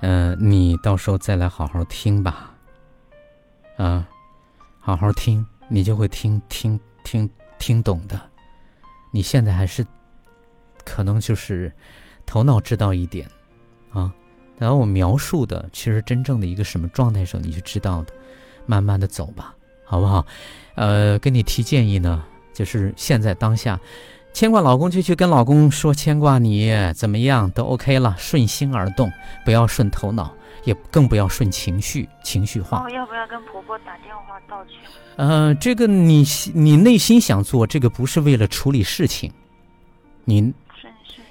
[0.01, 2.53] 呃，你到时候再来好好听吧。
[3.79, 4.05] 啊，
[4.81, 8.19] 好好听，你就会听听听听懂的。
[9.09, 9.87] 你现在还是
[10.83, 11.71] 可能就是
[12.25, 13.25] 头脑知道一点
[13.93, 14.13] 啊。
[14.57, 18.13] 然后我描述的，其实真正的一个什么状态时候，你就知道的，
[18.65, 19.55] 慢慢的走吧，
[19.85, 20.25] 好不好？
[20.75, 22.21] 呃，跟你提建议呢，
[22.53, 23.79] 就是现在当下，
[24.33, 29.09] 牵挂老公就去跟老公说牵挂你怎么样都 OK 了，顺心而动，
[29.45, 32.83] 不要顺头脑，也更不要顺情绪，情绪化。
[32.83, 34.73] 哦，要不要跟婆婆打电话道歉？
[35.17, 39.31] 呃，这个你你内心想做这个，不是为了处理事情，
[40.25, 40.53] 你。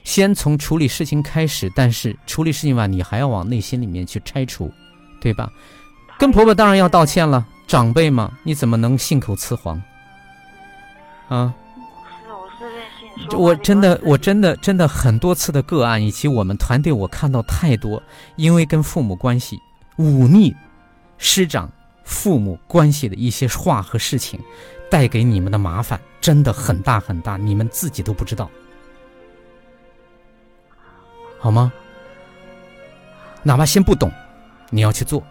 [0.05, 4.73] 先从处理事情开始，但是处理事情吧，你还要往内心里面去拆除，
[5.21, 5.53] 对吧？
[6.19, 9.83] 跟婆婆当然要道歉了，长辈嘛，你怎么能信口雌黄？
[11.29, 11.53] 啊？
[13.37, 18.03] 我真的，我真的，真的很多次的个案，以及我们团队，我看到太多，
[18.37, 19.61] 因为跟父母关系
[19.97, 20.55] 忤逆
[21.19, 21.71] 师长、
[22.05, 24.41] 父母关系的一些话和事情，
[24.91, 28.51] 带给你们的麻烦真的很大很大，你们自己都不知道。
[31.39, 31.73] 好吗？
[33.43, 34.11] 哪怕先不懂，
[34.71, 35.23] 你要去做，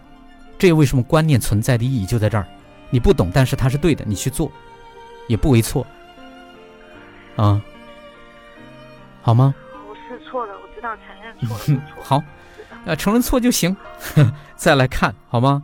[0.58, 2.46] 这为什么观念存在的意义就在这儿？
[2.90, 4.50] 你不懂，但是它是对的，你去做，
[5.26, 5.86] 也不为错。
[7.36, 7.62] 啊，
[9.28, 9.54] 好吗？
[9.86, 11.82] 我是错了，我知道承认错了。
[12.02, 12.22] 好，
[12.86, 13.76] 呃，承认错就行，
[14.56, 15.62] 再来看好吗？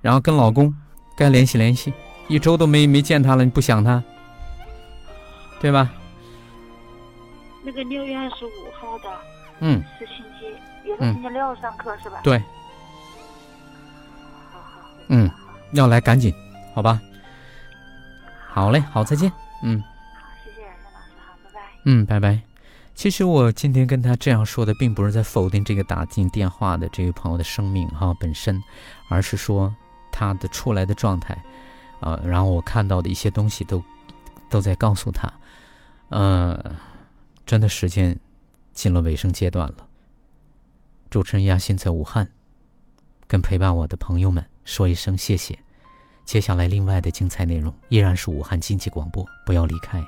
[0.00, 0.72] 然后跟老公
[1.16, 1.92] 该联系联系，
[2.28, 4.00] 一周都没没见他了，你不想他，
[5.60, 5.90] 对吧？
[7.64, 8.50] 那个六月二十五
[8.80, 9.10] 号的，
[9.58, 10.56] 嗯，是星期，
[10.88, 12.20] 也是星期六上课是吧？
[12.22, 12.38] 对。
[14.52, 14.88] 好好。
[15.08, 15.28] 嗯，
[15.72, 16.32] 要来赶紧，
[16.72, 17.00] 好吧。
[18.48, 19.32] 好嘞，好，再见。
[19.64, 19.82] 嗯。
[21.84, 22.40] 嗯，拜拜。
[22.94, 28.62] 其实我今天跟他这样说的，并不是在否定这个打进电话的这位朋友的生命哈本身，
[29.08, 29.74] 而是说
[30.12, 31.36] 他的出来的状态，
[32.00, 33.82] 啊，然后我看到的一些东西都
[34.50, 35.32] 都在告诉他，
[36.08, 36.76] 呃。
[37.46, 38.18] 真的时间
[38.72, 39.86] 进了尾声阶段了。
[41.10, 42.26] 主持人亚欣在武汉，
[43.26, 45.58] 跟陪伴我的朋友们说一声谢谢。
[46.24, 50.02] 接下来另外的精彩内容依然是武汉经济广播，不要离开。